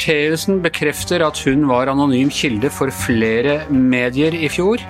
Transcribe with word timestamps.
Bertheussen 0.00 0.62
bekrefter 0.64 1.20
at 1.20 1.36
hun 1.44 1.66
var 1.68 1.90
anonym 1.92 2.30
kilde 2.32 2.70
for 2.72 2.88
flere 2.88 3.58
medier 3.68 4.32
i 4.32 4.48
fjor. 4.48 4.80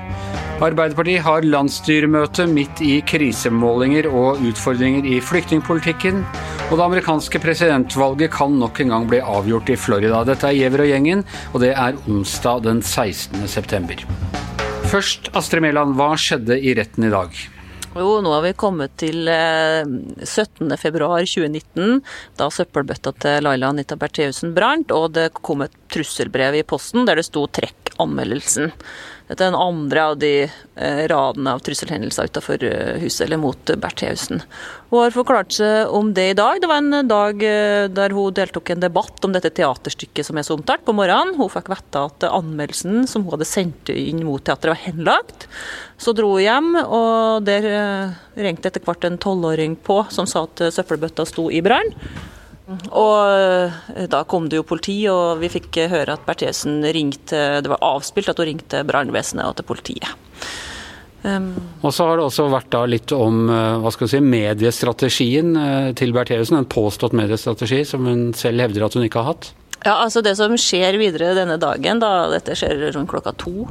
Arbeiderpartiet 0.63 1.25
har 1.27 1.43
landsstyremøte 1.43 2.47
midt 2.47 2.79
i 2.87 3.01
krisemålinger 3.03 4.07
og 4.07 4.39
utfordringer 4.47 5.09
i 5.11 5.19
flyktningpolitikken. 5.19 6.23
Og 6.71 6.79
det 6.79 6.87
amerikanske 6.87 7.43
presidentvalget 7.43 8.31
kan 8.37 8.55
nok 8.61 8.79
en 8.85 8.95
gang 8.95 9.11
bli 9.11 9.19
avgjort 9.19 9.75
i 9.75 9.81
Florida. 9.83 10.23
Dette 10.29 10.47
er 10.47 10.61
Giæver 10.61 10.87
og 10.87 10.93
gjengen, 10.93 11.27
og 11.51 11.65
det 11.65 11.75
er 11.75 11.99
onsdag 12.07 12.63
den 12.69 12.79
16. 12.79 13.49
september. 13.51 14.07
Først, 14.93 15.33
Astrid 15.35 15.67
Mæland, 15.67 15.99
hva 15.99 16.13
skjedde 16.15 16.63
i 16.63 16.79
retten 16.79 17.11
i 17.11 17.11
dag? 17.11 17.35
Jo, 17.91 18.21
nå 18.23 18.31
har 18.31 18.45
vi 18.45 18.53
kommet 18.55 18.93
til 19.03 19.27
17.2.2019, 19.27 21.81
eh, 21.83 21.99
da 22.39 22.47
søppelbøtta 22.55 23.11
til 23.19 23.43
Laila 23.43 23.67
Anita 23.75 23.99
Bertheussen 23.99 24.55
brant, 24.55 24.95
og 24.95 25.11
det 25.17 25.35
kom 25.41 25.65
et 25.67 25.75
trusselbrev 25.91 26.55
i 26.61 26.63
posten 26.63 27.03
der 27.09 27.19
det 27.19 27.27
sto 27.27 27.43
'trekk 27.51 27.80
anmeldelsen'. 28.01 28.73
Dette 29.31 29.45
er 29.47 29.53
den 29.53 29.63
andre 29.63 30.05
av 30.11 30.17
de 30.19 30.31
eh, 30.43 31.03
radene 31.07 31.53
av 31.55 31.61
trusselhendelser 31.63 32.27
utenfor 32.33 32.65
eh, 32.67 32.97
huset, 32.99 33.29
eller 33.29 33.39
mot 33.39 33.71
Bertheussen. 33.79 34.43
Hun 34.91 35.05
har 35.05 35.15
forklart 35.15 35.55
seg 35.55 35.93
om 35.95 36.11
det 36.17 36.25
i 36.33 36.39
dag. 36.39 36.59
Det 36.59 36.67
var 36.67 36.81
en 36.83 37.07
dag 37.07 37.45
der 37.95 38.17
hun 38.17 38.35
deltok 38.35 38.73
i 38.73 38.75
en 38.75 38.83
debatt 38.83 39.23
om 39.23 39.37
dette 39.37 39.53
teaterstykket 39.55 40.27
som 40.27 40.41
er 40.41 40.49
så 40.49 40.57
omtalt, 40.59 40.83
på 40.83 40.97
morgenen. 40.99 41.37
Hun 41.39 41.53
fikk 41.53 41.71
vite 41.71 42.03
at 42.09 42.27
anmeldelsen 42.27 43.07
som 43.07 43.23
hun 43.23 43.37
hadde 43.37 43.47
sendt 43.47 43.95
inn 43.95 44.25
mot 44.27 44.43
teatret, 44.43 44.75
var 44.75 44.83
henlagt. 44.83 45.47
Så 45.95 46.11
dro 46.19 46.33
hun 46.35 46.43
hjem, 46.43 46.75
og 46.83 47.47
der 47.47 47.71
eh, 47.71 48.19
ringte 48.43 48.73
etter 48.73 48.83
hvert 48.83 49.07
en 49.07 49.21
tolvåring 49.23 49.79
på 49.79 50.03
som 50.11 50.27
sa 50.27 50.49
at 50.49 50.67
søppelbøtta 50.75 51.29
sto 51.29 51.47
i 51.55 51.63
brann. 51.63 51.95
Og 52.71 53.17
eh, 53.35 54.07
da 54.11 54.23
kom 54.29 54.49
det 54.51 54.61
jo 54.61 54.67
politi, 54.67 54.97
og 55.11 55.41
vi 55.43 55.51
fikk 55.53 55.83
høre 55.91 56.17
at 56.17 56.27
Bertheussen 56.27 56.81
ringte 56.87 57.61
Det 57.65 57.73
var 57.73 57.83
avspilt 57.83 58.31
at 58.31 58.41
hun 58.41 58.53
ringte 58.53 58.85
brannvesenet 58.87 59.49
og 59.49 59.57
til 59.59 59.69
politiet. 59.69 60.13
Um, 61.21 61.51
og 61.85 61.93
så 61.93 62.07
har 62.09 62.17
det 62.17 62.25
også 62.25 62.47
vært 62.49 62.71
da 62.73 62.87
litt 62.89 63.13
om 63.13 63.43
eh, 63.53 63.81
hva 63.83 63.91
skal 63.93 64.07
vi 64.07 64.15
si, 64.15 64.23
mediestrategien 64.25 65.51
til 65.99 66.15
Bertheussen. 66.17 66.61
En 66.61 66.71
påstått 66.71 67.17
mediestrategi 67.17 67.83
som 67.89 68.07
hun 68.09 68.31
selv 68.39 68.65
hevder 68.65 68.87
at 68.87 68.97
hun 68.97 69.05
ikke 69.09 69.21
har 69.21 69.35
hatt. 69.35 69.51
Ja, 69.81 69.97
altså 70.05 70.21
Det 70.21 70.35
som 70.37 70.57
skjer 70.61 70.99
videre 71.01 71.33
denne 71.37 71.57
dagen, 71.61 72.03
da 72.03 72.29
dette 72.33 72.57
skjer 72.59 72.91
rundt 72.93 73.09
klokka 73.09 73.33
to, 73.41 73.69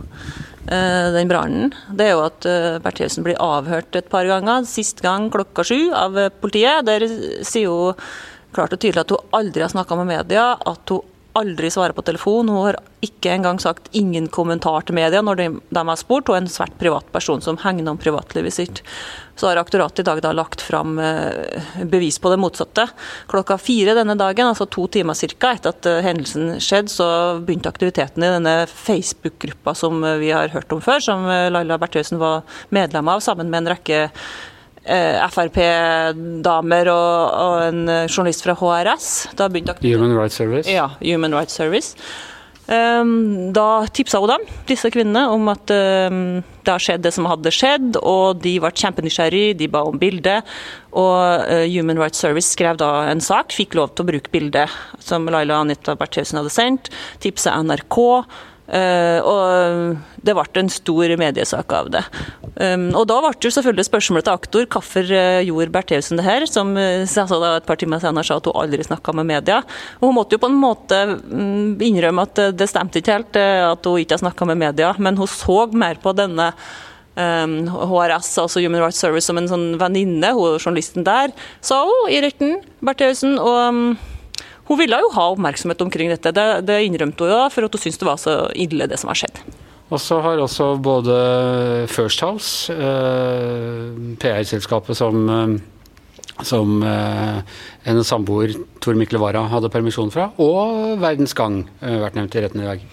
eh, 0.66 1.12
den 1.14 1.30
brannen, 1.30 1.74
det 1.94 2.08
er 2.08 2.16
jo 2.16 2.24
at 2.26 2.46
eh, 2.50 2.80
Bertheussen 2.82 3.26
blir 3.26 3.38
avhørt 3.38 3.96
et 3.96 4.10
par 4.10 4.26
ganger. 4.26 4.66
Sist 4.66 5.04
gang 5.06 5.30
klokka 5.30 5.64
sju 5.64 5.92
av 5.94 6.18
politiet. 6.42 6.86
Der 6.90 7.06
sier 7.46 7.70
hun 7.70 8.10
klart 8.56 8.74
og 8.76 8.82
tydelig 8.82 9.06
at 9.06 9.16
hun 9.16 9.40
aldri 9.40 9.66
har 9.66 9.74
snakka 9.74 9.98
med 10.00 10.12
media, 10.14 10.52
at 10.58 10.94
hun 10.94 11.06
aldri 11.38 11.70
svarer 11.72 11.94
på 11.94 12.04
telefon. 12.06 12.50
Hun 12.50 12.66
har 12.66 12.80
ikke 13.06 13.32
engang 13.32 13.60
sagt 13.62 13.90
ingen 13.96 14.28
kommentar 14.34 14.84
til 14.86 14.98
media 14.98 15.22
når 15.24 15.40
de, 15.40 15.48
de 15.70 15.84
har 15.92 16.00
spurt. 16.00 16.28
Hun 16.28 16.40
er 16.40 16.44
en 16.44 16.52
svært 16.52 16.76
privat 16.82 17.08
person 17.14 17.44
som 17.44 17.60
hegner 17.62 17.94
om 17.94 18.00
privatlivet 18.02 18.56
sitt. 18.56 18.82
Så 19.40 19.48
har 19.48 19.62
aktoratet 19.62 20.04
i 20.04 20.08
dag 20.10 20.20
da 20.26 20.34
lagt 20.36 20.64
fram 20.66 20.98
eh, 21.00 21.62
bevis 21.88 22.20
på 22.20 22.34
det 22.34 22.42
motsatte. 22.42 22.90
Klokka 23.32 23.60
fire 23.62 23.96
denne 23.96 24.18
dagen, 24.20 24.50
altså 24.50 24.68
to 24.68 24.88
timer 24.92 25.16
ca. 25.16 25.54
etter 25.54 25.72
at 25.72 25.90
eh, 25.90 26.02
hendelsen 26.04 26.58
skjedde, 26.60 26.92
så 26.92 27.10
begynte 27.40 27.72
aktiviteten 27.72 28.26
i 28.26 28.34
denne 28.36 28.56
Facebook-gruppa 28.74 29.78
som 29.78 30.04
vi 30.20 30.34
har 30.36 30.52
hørt 30.56 30.76
om 30.76 30.84
før, 30.84 31.04
som 31.04 31.28
eh, 31.30 31.48
Laila 31.54 31.80
Bertheussen 31.80 32.20
var 32.20 32.44
medlem 32.76 33.08
av, 33.08 33.24
sammen 33.24 33.54
med 33.54 33.64
en 33.64 33.76
rekke 33.78 34.08
Frp-damer 34.86 36.92
og, 36.94 37.36
og, 37.36 37.56
en 37.68 37.84
journalist 38.08 38.46
fra 38.46 38.56
HRS. 38.58 39.12
Human 39.84 40.16
Rights 40.18 40.40
Service? 40.40 40.72
Ja, 40.72 40.88
Human 41.04 41.36
Rights 41.36 41.60
Service. 41.60 41.98
Um, 42.70 43.50
da 43.50 43.88
tipsa 43.90 44.20
hun 44.22 44.30
dem, 44.30 44.44
disse 44.70 44.92
kvinnene, 44.94 45.24
om 45.34 45.48
at 45.50 45.72
um, 45.74 46.20
det 46.62 46.70
har 46.70 46.84
skjedd 46.84 47.02
det 47.02 47.12
som 47.16 47.26
hadde 47.26 47.54
skjedd, 47.54 47.98
og 47.98 48.44
de 48.44 48.52
ble 48.62 48.70
kjempenysgjerrige, 48.70 49.56
de 49.58 49.70
ba 49.74 49.82
om 49.90 49.98
bilde. 49.98 50.36
Og 50.94 51.50
uh, 51.50 51.66
Human 51.66 51.98
Rights 51.98 52.22
Service 52.22 52.54
skrev 52.54 52.78
da 52.78 52.92
en 53.10 53.24
sak, 53.26 53.56
fikk 53.58 53.74
lov 53.80 53.96
til 53.96 54.06
å 54.06 54.10
bruke 54.12 54.34
bildet 54.34 54.76
som 55.02 55.26
Laila 55.34 55.64
Anita 55.64 55.98
Bertheussen 55.98 56.44
hadde 56.44 56.54
sendt, 56.54 56.94
tipsa 57.26 57.58
NRK. 57.58 57.98
Uh, 58.70 59.20
og 59.26 60.26
det 60.26 60.36
ble 60.38 60.62
en 60.62 60.68
stor 60.70 61.14
mediesak 61.18 61.72
av 61.74 61.88
det. 61.94 62.04
Um, 62.60 62.90
og 62.94 63.08
da 63.10 63.18
ble 63.24 63.32
det 63.42 63.52
selvfølgelig 63.56 63.88
spørsmålet 63.88 64.28
til 64.28 64.36
aktor 64.36 64.68
hvorfor 64.76 65.10
uh, 65.10 65.40
gjorde 65.48 65.74
Bertheussen 65.74 66.22
det 66.22 66.28
her, 66.28 66.46
som 66.50 66.76
et 66.78 67.66
par 67.66 67.80
timer 67.82 68.04
senere 68.04 68.28
sa 68.28 68.38
at 68.38 68.50
hun 68.50 68.60
aldri 68.62 68.86
snakka 68.86 69.16
med 69.18 69.30
media. 69.32 69.64
Og 70.00 70.10
hun 70.10 70.20
måtte 70.20 70.38
jo 70.38 70.44
på 70.44 70.52
en 70.52 70.60
måte 70.60 71.00
um, 71.16 71.80
innrømme 71.82 72.28
at 72.28 72.44
det 72.60 72.70
stemte 72.70 73.02
ikke 73.02 73.18
helt 73.18 73.40
at 73.40 73.90
hun 73.90 74.04
ikke 74.04 74.18
har 74.18 74.24
snakka 74.26 74.50
med 74.52 74.62
media, 74.62 74.94
men 75.02 75.18
hun 75.18 75.30
så 75.30 75.64
mer 75.74 75.98
på 76.04 76.14
denne 76.18 76.52
um, 77.18 77.58
HRS, 77.74 78.32
altså 78.44 78.62
Human 78.62 78.84
Rights 78.84 79.02
Service, 79.02 79.26
som 79.30 79.40
en 79.42 79.50
sånn 79.50 79.68
venninne, 79.82 80.34
journalisten 80.60 81.08
der, 81.08 81.34
sa 81.66 81.82
hun 81.88 82.14
i 82.14 82.22
retten, 82.24 82.60
Bertheussen. 82.86 83.38
og 83.42 83.60
um, 83.74 83.84
hun 84.70 84.78
ville 84.78 85.00
jo 85.02 85.10
ha 85.16 85.32
oppmerksomhet 85.34 85.82
omkring 85.82 86.12
dette, 86.14 86.34
det, 86.36 86.46
det 86.68 86.84
innrømte 86.86 87.26
hun 87.26 87.34
jo, 87.34 87.42
for 87.54 87.66
at 87.66 87.74
hun 87.74 87.82
syntes 87.82 88.00
det 88.02 88.08
var 88.08 88.22
så 88.22 88.36
ille 88.54 88.88
det 88.90 89.02
som 89.02 89.10
har 89.10 89.18
skjedd. 89.24 89.42
Og 89.90 89.98
så 89.98 90.20
har 90.22 90.38
også 90.38 90.76
både 90.86 91.16
First 91.90 92.22
House, 92.22 92.70
eh, 92.74 93.90
PR-selskapet 94.22 94.98
som, 94.98 95.30
eh, 95.34 96.44
som 96.46 96.84
eh, 96.86 97.40
en 97.90 98.04
samboer, 98.06 98.54
Tor 98.80 98.94
Mikkel 99.00 99.18
Wara, 99.18 99.48
hadde 99.50 99.72
permisjon 99.74 100.14
fra, 100.14 100.30
og 100.38 101.00
Verdens 101.02 101.34
Gang 101.34 101.64
vært 101.82 102.20
nevnt 102.20 102.38
i 102.38 102.46
retten 102.46 102.62
i 102.62 102.70
dag. 102.70 102.86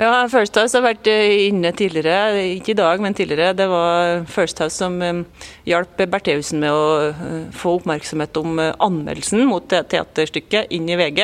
Ja, 0.00 0.24
First 0.32 0.56
House 0.56 0.78
har 0.78 0.86
vært 0.86 1.08
inne 1.12 1.74
tidligere, 1.76 2.38
ikke 2.54 2.72
i 2.72 2.78
dag, 2.78 3.02
men 3.04 3.12
tidligere. 3.12 3.52
Det 3.52 3.66
var 3.68 4.22
First 4.32 4.62
House 4.64 4.78
som 4.80 4.94
hjalp 5.68 6.00
Bertheussen 6.00 6.62
med 6.62 6.72
å 6.72 7.50
få 7.52 7.74
oppmerksomhet 7.76 8.40
om 8.40 8.56
anmeldelsen 8.62 9.44
mot 9.50 9.66
teaterstykket 9.68 10.72
inn 10.72 10.88
i 10.88 10.96
VG. 10.96 11.20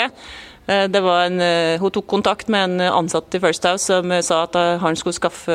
Eh, 0.67 0.85
en, 0.91 1.41
eh, 1.41 1.79
hun 1.79 1.93
tok 1.95 2.07
kontakt 2.11 2.49
med 2.51 2.65
en 2.65 2.81
ansatt 2.81 3.35
i 3.35 3.41
First 3.41 3.67
House 3.69 3.87
som 3.87 4.11
sa 4.23 4.43
at 4.47 4.57
eh, 4.59 4.79
han 4.83 4.97
skulle, 4.99 5.15
skaffe, 5.15 5.55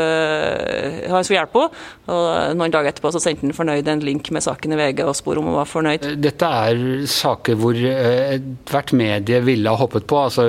han 1.11 1.25
skulle 1.25 1.41
hjelpe 1.41 1.65
henne. 1.65 1.87
Og 2.11 2.55
noen 2.57 2.71
dager 2.73 2.91
etterpå 2.91 3.11
så 3.13 3.21
sendte 3.23 3.45
han 3.45 3.55
fornøyd 3.55 3.87
en 3.91 4.03
link 4.03 4.31
med 4.31 4.43
saken 4.43 4.75
i 4.75 4.79
VG 4.79 5.03
og 5.05 5.15
spor 5.19 5.39
om 5.39 5.49
hun 5.49 5.57
var 5.59 5.69
fornøyd. 5.69 6.07
Dette 6.21 6.47
er 6.47 7.03
saker 7.11 7.59
hvor 7.59 7.75
ethvert 7.75 8.95
medie 8.97 9.41
ville 9.43 9.71
ha 9.71 9.79
hoppet 9.79 10.07
på. 10.07 10.21
altså 10.27 10.47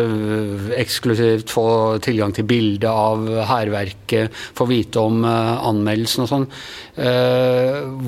Eksklusivt 0.78 1.50
få 1.52 1.66
tilgang 2.02 2.34
til 2.34 2.46
bilde 2.48 2.90
av 2.90 3.26
hærverket, 3.50 4.32
få 4.58 4.68
vite 4.70 5.02
om 5.02 5.22
anmeldelsen 5.26 6.24
og 6.24 6.30
sånn. 6.30 6.48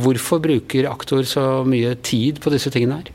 Hvorfor 0.05 0.43
bruker 0.45 0.91
aktor 0.91 1.27
så 1.29 1.47
mye 1.67 1.97
tid 2.03 2.43
på 2.43 2.55
disse 2.55 2.73
tingene 2.75 3.03
her? 3.03 3.13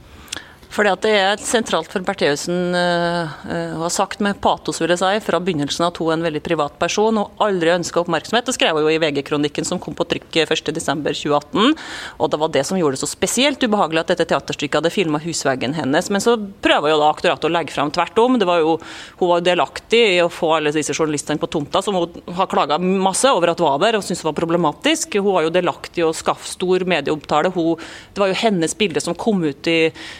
Fordi 0.70 0.92
at 0.94 1.02
Det 1.02 1.14
er 1.18 1.42
sentralt 1.42 1.90
for 1.90 2.06
Bertheussen 2.06 2.76
å 2.76 3.82
ha 3.82 3.90
sagt 3.92 4.22
med 4.24 4.38
patos 4.44 4.78
vil 4.82 4.92
jeg 4.94 5.02
si, 5.02 5.22
fra 5.26 5.40
begynnelsen 5.42 5.88
at 5.88 5.98
hun 5.98 6.12
er 6.12 6.18
en 6.18 6.26
veldig 6.28 6.42
privat 6.46 6.76
person 6.82 7.18
og 7.22 7.42
aldri 7.42 7.72
ønska 7.74 8.04
oppmerksomhet. 8.04 8.46
Det 8.46 8.56
skrev 8.56 8.78
hun 8.78 8.86
jo 8.86 8.92
i 8.94 9.00
VG-kronikken 9.02 9.66
som 9.68 9.80
kom 9.82 9.96
på 9.98 10.06
trykk 10.10 10.42
1.12.2018. 10.46 11.74
og 12.20 12.32
Det 12.32 12.40
var 12.42 12.54
det 12.54 12.64
som 12.68 12.78
gjorde 12.78 12.98
det 12.98 13.02
så 13.02 13.10
spesielt 13.10 13.64
ubehagelig 13.64 14.04
at 14.04 14.14
dette 14.14 14.28
teaterstykket 14.30 14.80
hadde 14.80 14.94
filma 14.94 15.22
husveggen 15.24 15.74
hennes. 15.78 16.12
Men 16.14 16.24
så 16.24 16.36
prøver 16.38 16.94
jo 16.94 17.00
da 17.02 17.10
aktoratet 17.10 17.50
å 17.50 17.54
legge 17.54 17.74
fram 17.74 17.94
tvert 17.96 18.22
om. 18.22 18.38
Var 18.50 18.62
jo, 18.62 18.78
hun 19.20 19.32
var 19.32 19.42
jo 19.42 19.48
delaktig 19.50 20.04
i 20.14 20.22
å 20.24 20.30
få 20.34 20.54
alle 20.60 20.74
disse 20.76 20.94
journalistene 20.94 21.42
på 21.42 21.50
tomta, 21.52 21.82
som 21.86 21.98
hun 21.98 22.36
har 22.38 22.52
klaga 22.52 22.80
masse 22.80 23.30
over 23.34 23.54
at 23.54 23.64
var 23.64 23.82
der 23.82 24.00
og 24.00 24.06
syntes 24.06 24.26
var 24.28 24.38
problematisk. 24.38 25.18
Hun 25.18 25.34
var 25.34 25.48
jo 25.48 25.56
delaktig 25.56 26.04
i 26.04 26.08
å 26.08 26.14
skaffe 26.16 26.48
stor 26.50 26.86
medieomtale. 26.90 27.54
Hun, 27.56 27.76
det 28.14 28.22
var 28.22 28.32
jo 28.32 28.40
hennes 28.44 28.78
bilde 28.78 29.04
som 29.04 29.18
kom 29.18 29.42
ut 29.48 29.70
i 29.72 29.80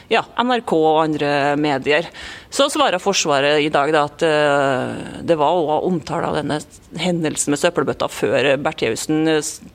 ja, 0.10 0.26
NRK 0.40 0.74
og 0.78 1.00
andre 1.04 1.32
medier. 1.60 2.08
Så 2.54 2.70
svarer 2.72 3.02
Forsvaret 3.02 3.62
i 3.64 3.72
dag 3.74 3.92
da, 3.96 4.06
at 4.08 4.26
uh, 4.26 5.22
det 5.26 5.38
var 5.40 5.56
også 5.56 5.80
omtale 5.90 6.30
av 6.30 6.40
denne 6.40 6.60
hendelsen 7.00 7.54
med 7.54 7.62
søppelbøtta 7.62 8.10
før 8.12 8.54
Bertheussen 8.64 9.28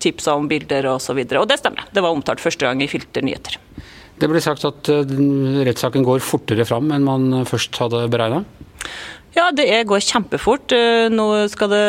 tipsa 0.03 0.37
om 0.39 0.49
bilder 0.51 0.89
osv. 0.95 1.21
Og, 1.21 1.29
så 1.31 1.43
og 1.43 1.51
det 1.51 1.61
stemmer. 1.61 1.89
Det 1.93 2.05
var 2.05 2.17
omtalt 2.17 2.43
første 2.43 2.67
gang 2.67 2.83
i 2.83 2.91
Filter 2.91 3.25
nyheter. 3.25 3.59
Det 4.21 4.31
ble 4.31 4.41
sagt 4.43 4.65
at 4.69 4.93
uh, 4.93 5.17
rettssaken 5.67 6.07
går 6.07 6.25
fortere 6.25 6.67
fram 6.69 6.93
enn 6.95 7.07
man 7.07 7.45
først 7.49 7.77
hadde 7.83 8.07
beregna? 8.13 8.45
Ja, 9.35 9.49
det 9.51 9.67
går 9.91 9.99
kjempefort. 9.99 10.71
Eh, 10.71 11.09
nå 11.11 11.25
skal 11.51 11.71
det 11.73 11.87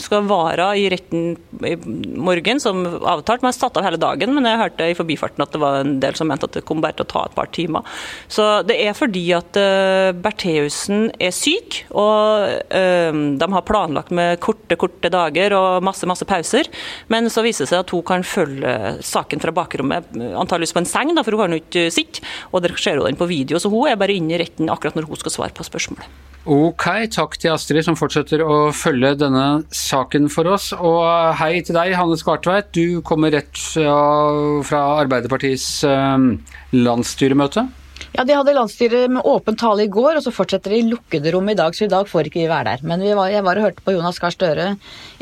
skal 0.00 0.24
vare 0.24 0.70
i 0.80 0.86
retten 0.88 1.34
i 1.68 1.74
morgen, 2.16 2.60
som 2.64 2.80
avtalt. 2.86 3.44
Man 3.44 3.50
har 3.50 3.58
satt 3.58 3.76
av 3.76 3.84
hele 3.84 4.00
dagen, 4.00 4.32
men 4.32 4.48
jeg 4.48 4.60
hørte 4.60 4.88
i 4.88 4.96
forbifarten 4.96 5.44
at 5.44 5.52
det 5.52 5.60
var 5.60 5.82
en 5.82 5.98
del 6.00 6.16
som 6.16 6.30
mente 6.32 6.48
at 6.48 6.56
det 6.56 6.64
kom 6.68 6.80
bare 6.80 6.96
til 6.96 7.04
å 7.04 7.10
ta 7.12 7.26
et 7.28 7.36
par 7.36 7.52
timer. 7.52 7.84
Så 8.32 8.46
det 8.64 8.78
er 8.86 8.96
fordi 8.96 9.26
at 9.36 9.60
uh, 9.60 10.14
Bertheussen 10.16 11.10
er 11.20 11.36
syk, 11.36 11.82
og 11.92 12.48
uh, 12.72 13.12
de 13.12 13.50
har 13.56 13.68
planlagt 13.68 14.14
med 14.16 14.40
korte, 14.40 14.80
korte 14.80 15.12
dager 15.12 15.52
og 15.58 15.84
masse, 15.84 16.08
masse 16.08 16.24
pauser. 16.28 16.72
Men 17.12 17.28
så 17.28 17.44
viser 17.44 17.66
det 17.66 17.74
seg 17.74 17.84
at 17.84 17.92
hun 17.92 18.06
kan 18.08 18.24
følge 18.24 18.96
saken 19.04 19.44
fra 19.44 19.52
bakrommet, 19.60 20.08
antakeligvis 20.16 20.76
på 20.78 20.86
en 20.86 20.92
seng, 20.96 21.12
for 21.20 21.36
hun 21.36 21.44
har 21.44 21.52
nå 21.52 21.60
ikke 21.66 21.90
sitt. 21.92 22.24
Og 22.48 22.64
dere 22.64 22.80
ser 22.80 22.96
jo 22.96 23.04
den 23.04 23.20
på 23.20 23.28
video, 23.28 23.60
så 23.60 23.68
hun 23.72 23.92
er 23.92 24.00
bare 24.00 24.16
inne 24.16 24.38
i 24.38 24.40
retten 24.46 24.72
akkurat 24.72 24.96
når 24.96 25.12
hun 25.12 25.20
skal 25.20 25.36
svare 25.36 25.56
på 25.56 25.68
spørsmålet. 25.68 26.31
Ok, 26.42 26.88
takk 27.14 27.36
til 27.38 27.52
Astrid 27.54 27.84
som 27.86 27.94
fortsetter 27.94 28.40
å 28.42 28.72
følge 28.74 29.12
denne 29.20 29.62
saken 29.70 30.26
for 30.32 30.50
oss. 30.50 30.72
Og 30.74 31.04
hei 31.38 31.60
til 31.62 31.76
deg, 31.78 31.94
Hanne 31.94 32.18
Skartveit. 32.18 32.72
Du 32.74 32.98
kommer 33.06 33.30
rett 33.30 33.60
fra 33.62 34.82
Arbeiderpartiets 35.04 35.84
eh, 35.86 36.26
landsstyremøte. 36.74 37.68
Ja, 38.12 38.24
De 38.26 38.34
hadde 38.34 38.56
landsstyre 38.56 39.06
med 39.08 39.22
åpen 39.28 39.54
tale 39.56 39.86
i 39.86 39.92
går, 39.92 40.18
og 40.18 40.26
så 40.26 40.34
fortsetter 40.34 40.74
de 40.74 40.82
i 40.82 40.88
lukkede 40.90 41.30
rom 41.30 41.46
i 41.48 41.54
dag. 41.56 41.78
Så 41.78 41.86
i 41.86 41.92
dag 41.92 42.10
får 42.10 42.26
ikke 42.26 42.42
vi 42.42 42.50
være 42.50 42.72
der. 42.74 42.86
Men 42.90 43.06
var, 43.14 43.30
jeg 43.30 43.46
var 43.46 43.60
og 43.60 43.68
hørte 43.68 43.86
på 43.86 43.94
Jonas 43.94 44.18
Gahr 44.18 44.34
Støre 44.34 44.72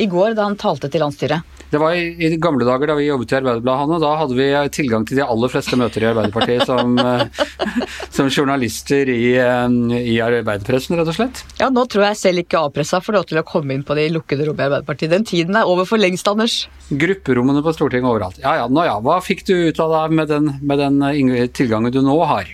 i 0.00 0.08
går 0.08 0.38
da 0.38 0.48
han 0.48 0.56
talte 0.56 0.88
til 0.88 1.04
landsstyret. 1.04 1.59
Det 1.70 1.78
var 1.78 1.94
i, 1.94 2.08
i 2.26 2.36
gamle 2.42 2.66
dager 2.66 2.90
da 2.90 2.96
vi 2.98 3.06
jobbet 3.06 3.30
i 3.30 3.36
Arbeiderbladet, 3.38 3.80
Hanne. 3.84 3.98
Da 4.02 4.10
hadde 4.18 4.36
vi 4.38 4.48
tilgang 4.74 5.04
til 5.06 5.20
de 5.20 5.26
aller 5.26 5.52
fleste 5.52 5.78
møter 5.78 6.02
i 6.02 6.08
Arbeiderpartiet 6.10 6.66
som, 6.66 6.96
eh, 6.98 7.44
som 8.16 8.30
journalister 8.30 9.10
i, 9.12 9.36
eh, 9.38 9.76
i 10.00 10.16
arbeiderpressen, 10.24 10.98
rett 10.98 11.12
og 11.12 11.18
slett. 11.18 11.44
Ja, 11.60 11.70
nå 11.70 11.86
tror 11.90 12.08
jeg 12.08 12.18
selv 12.18 12.42
ikke 12.42 12.64
A-pressa 12.64 12.98
får 13.04 13.20
lov 13.20 13.28
til 13.30 13.38
å 13.38 13.46
komme 13.46 13.76
inn 13.76 13.86
på 13.86 13.94
de 13.98 14.08
lukkede 14.16 14.48
rommene 14.48 14.66
i 14.66 14.70
Arbeiderpartiet. 14.72 15.14
Den 15.14 15.28
tiden 15.28 15.58
er 15.58 15.70
over 15.70 15.86
for 15.86 16.02
lengst, 16.02 16.26
Anders. 16.30 16.64
Grupperommene 16.90 17.62
på 17.62 17.74
Stortinget 17.76 18.10
overalt. 18.10 18.42
Ja 18.42 18.56
ja, 18.58 18.66
nå 18.70 18.86
ja. 18.88 18.98
Hva 19.04 19.20
fikk 19.22 19.46
du 19.46 19.54
ut 19.70 19.78
av 19.82 19.94
det 19.94 20.18
med 20.18 20.32
den, 20.32 20.56
med 20.60 20.82
den 20.82 20.98
eh, 21.06 21.46
tilgangen 21.54 21.94
du 21.94 22.02
nå 22.02 22.18
har? 22.26 22.50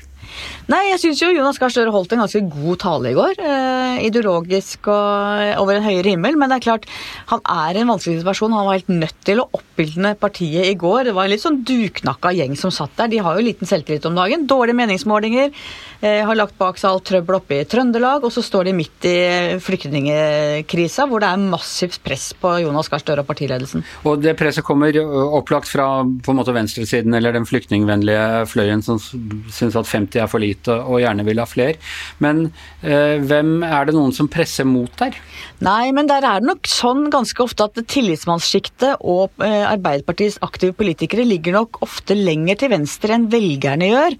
Nei, 0.72 0.82
jeg 0.90 1.00
syns 1.02 1.22
jo 1.22 1.30
Jonas 1.34 1.60
Gahr 1.62 1.72
Støre 1.72 1.92
holdt 1.94 2.14
en 2.14 2.22
ganske 2.24 2.42
god 2.50 2.80
tale 2.82 3.12
i 3.12 3.16
går. 3.16 3.38
Eh, 3.38 4.00
ideologisk 4.08 4.88
og 4.92 5.60
over 5.62 5.78
en 5.78 5.86
høyere 5.86 6.14
himmel. 6.14 6.38
Men 6.38 6.50
det 6.50 6.58
er 6.58 6.66
klart, 6.66 6.88
han 7.30 7.42
er 7.44 7.80
en 7.80 7.92
vanskelig 7.92 8.20
situasjon. 8.20 8.54
Han 8.56 8.68
var 8.68 8.78
helt 8.80 8.92
nødt 8.92 9.20
til 9.26 9.42
å 9.42 9.48
oppildne 9.56 10.14
partiet 10.18 10.70
i 10.70 10.76
går. 10.78 11.08
Det 11.08 11.16
var 11.16 11.26
en 11.26 11.34
litt 11.34 11.44
sånn 11.44 11.62
duknakka 11.66 12.34
gjeng 12.36 12.56
som 12.58 12.74
satt 12.74 12.96
der. 12.98 13.12
De 13.12 13.22
har 13.22 13.38
jo 13.38 13.46
liten 13.46 13.68
selvtillit 13.68 14.08
om 14.10 14.18
dagen. 14.18 14.48
Dårlige 14.50 14.80
meningsmålinger. 14.82 15.52
Eh, 16.00 16.22
har 16.26 16.37
lagt 16.37 16.58
bak 16.60 16.76
seg 16.81 16.90
alt 16.90 17.06
trøbbel 17.08 17.38
oppe 17.38 17.60
i 17.60 17.66
Trøndelag. 17.69 18.25
Og 18.26 18.32
så 18.34 18.44
står 18.44 18.69
de 18.69 18.75
midt 18.76 19.06
i 19.08 19.16
flyktningkrisa, 19.62 21.06
hvor 21.08 21.22
det 21.22 21.31
er 21.31 21.46
massivt 21.54 22.02
press 22.04 22.31
på 22.37 22.52
Jonas 22.64 22.90
Gahr 22.93 23.00
Støre 23.02 23.25
og 23.25 23.31
partiledelsen. 23.31 23.84
Og 24.08 24.20
det 24.25 24.37
presset 24.38 24.66
kommer 24.66 24.96
opplagt 25.26 25.70
fra 25.70 25.88
på 26.04 26.32
en 26.32 26.40
måte 26.40 26.54
venstresiden 26.56 27.16
eller 27.16 27.37
den 27.37 27.48
flyktningvennlige 27.48 28.44
fløyen 28.50 28.84
som 28.84 29.00
syns 29.00 29.78
at 29.78 29.88
50 29.88 30.20
er 30.22 30.31
for 30.31 30.43
lite 30.43 30.75
og 30.76 31.00
gjerne 31.00 31.25
vil 31.26 31.40
ha 31.40 31.48
fler. 31.48 31.81
Men 32.25 32.49
eh, 32.82 33.16
hvem 33.25 33.58
er 33.66 33.88
det 33.88 33.96
noen 33.96 34.14
som 34.16 34.31
presser 34.32 34.69
mot 34.69 34.92
der? 35.00 35.16
Nei, 35.64 35.90
men 35.96 36.10
der 36.10 36.25
er 36.26 36.42
det 36.42 36.50
nok 36.50 36.69
sånn 36.69 37.06
ganske 37.12 37.40
ofte 37.44 37.70
at 37.70 37.81
tillitsmannssjiktet 37.92 39.00
og 39.00 39.32
eh, 39.44 39.64
Arbeiderpartiets 39.66 40.40
aktive 40.44 40.76
politikere 40.76 41.25
ligger 41.26 41.56
nok 41.56 41.81
ofte 41.87 42.16
lenger 42.19 42.60
til 42.60 42.72
venstre 42.75 43.16
enn 43.16 43.28
velgerne 43.32 43.90
gjør. 43.90 44.19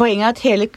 Poenget 0.00 0.24
er 0.24 0.32
at 0.32 0.44
hele 0.46 0.68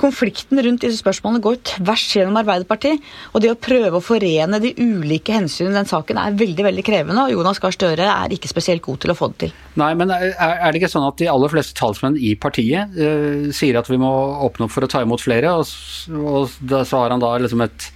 konflikten 0.00 0.60
rundt 0.62 0.84
disse 0.84 1.00
spørsmålene 1.02 1.42
går 1.44 1.60
tvers 1.72 2.06
gjennom 2.16 2.38
Arbeiderpartiet. 2.40 3.02
Og 3.32 3.44
det 3.44 3.52
å 3.52 3.58
prøve 3.60 3.98
å 3.98 4.04
forene 4.04 4.60
de 4.62 4.72
ulike 4.78 5.34
hensynene 5.36 5.74
i 5.74 5.80
den 5.80 5.90
saken 5.90 6.20
er 6.22 6.38
veldig 6.38 6.66
veldig 6.68 6.86
krevende. 6.86 7.26
Og 7.26 7.36
Jonas 7.36 7.60
Gahr 7.62 7.74
Støre 7.74 8.08
er 8.12 8.36
ikke 8.36 8.50
spesielt 8.50 8.84
god 8.84 9.02
til 9.02 9.14
å 9.14 9.18
få 9.18 9.30
det 9.32 9.46
til. 9.46 9.56
Nei, 9.80 9.92
men 9.98 10.12
er 10.14 10.66
det 10.70 10.80
ikke 10.80 10.92
sånn 10.92 11.08
at 11.08 11.18
de 11.20 11.30
aller 11.32 11.52
fleste 11.52 11.76
talsmenn 11.78 12.16
i 12.16 12.34
partiet 12.40 12.96
uh, 12.96 13.50
sier 13.54 13.78
at 13.80 13.90
vi 13.90 14.00
må 14.00 14.12
åpne 14.46 14.66
opp 14.66 14.74
for 14.74 14.86
å 14.86 14.90
ta 14.90 15.02
imot 15.04 15.22
flere, 15.22 15.52
og, 15.58 15.68
og 16.16 16.56
da, 16.60 16.84
så 16.86 17.02
har 17.02 17.14
han 17.14 17.22
da 17.22 17.36
liksom 17.42 17.64
et 17.66 17.90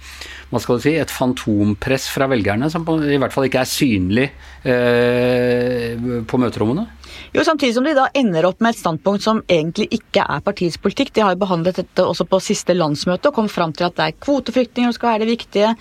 hva 0.51 0.59
skal 0.59 0.77
du 0.77 0.83
si, 0.83 0.91
et 0.99 1.11
fantompress 1.11 2.09
fra 2.11 2.27
velgerne 2.27 2.67
som 2.71 2.83
i 3.07 3.19
hvert 3.21 3.31
fall 3.31 3.47
ikke 3.47 3.61
er 3.61 3.69
synlig 3.71 4.25
eh, 4.67 5.93
på 6.27 6.39
møterommene? 6.43 6.83
Jo, 7.31 7.43
Samtidig 7.47 7.75
som 7.75 7.85
de 7.87 7.93
da 7.95 8.07
ender 8.17 8.45
opp 8.47 8.61
med 8.63 8.73
et 8.73 8.79
standpunkt 8.79 9.23
som 9.25 9.41
egentlig 9.51 9.87
ikke 9.95 10.23
er 10.23 10.43
partiets 10.43 10.79
politikk. 10.81 11.13
De 11.15 11.23
har 11.23 11.35
jo 11.35 11.41
behandlet 11.41 11.81
dette 11.81 12.03
også 12.03 12.25
på 12.27 12.39
siste 12.43 12.75
landsmøte 12.75 13.29
og 13.29 13.37
kom 13.37 13.49
fram 13.51 13.73
til 13.75 13.87
at 13.87 13.95
det 13.97 14.07
er 14.07 14.17
kvoteflyktninger 14.23 14.91
som 14.91 14.97
skal 14.97 15.13
være 15.13 15.25
det 15.25 15.31
viktige. 15.33 15.71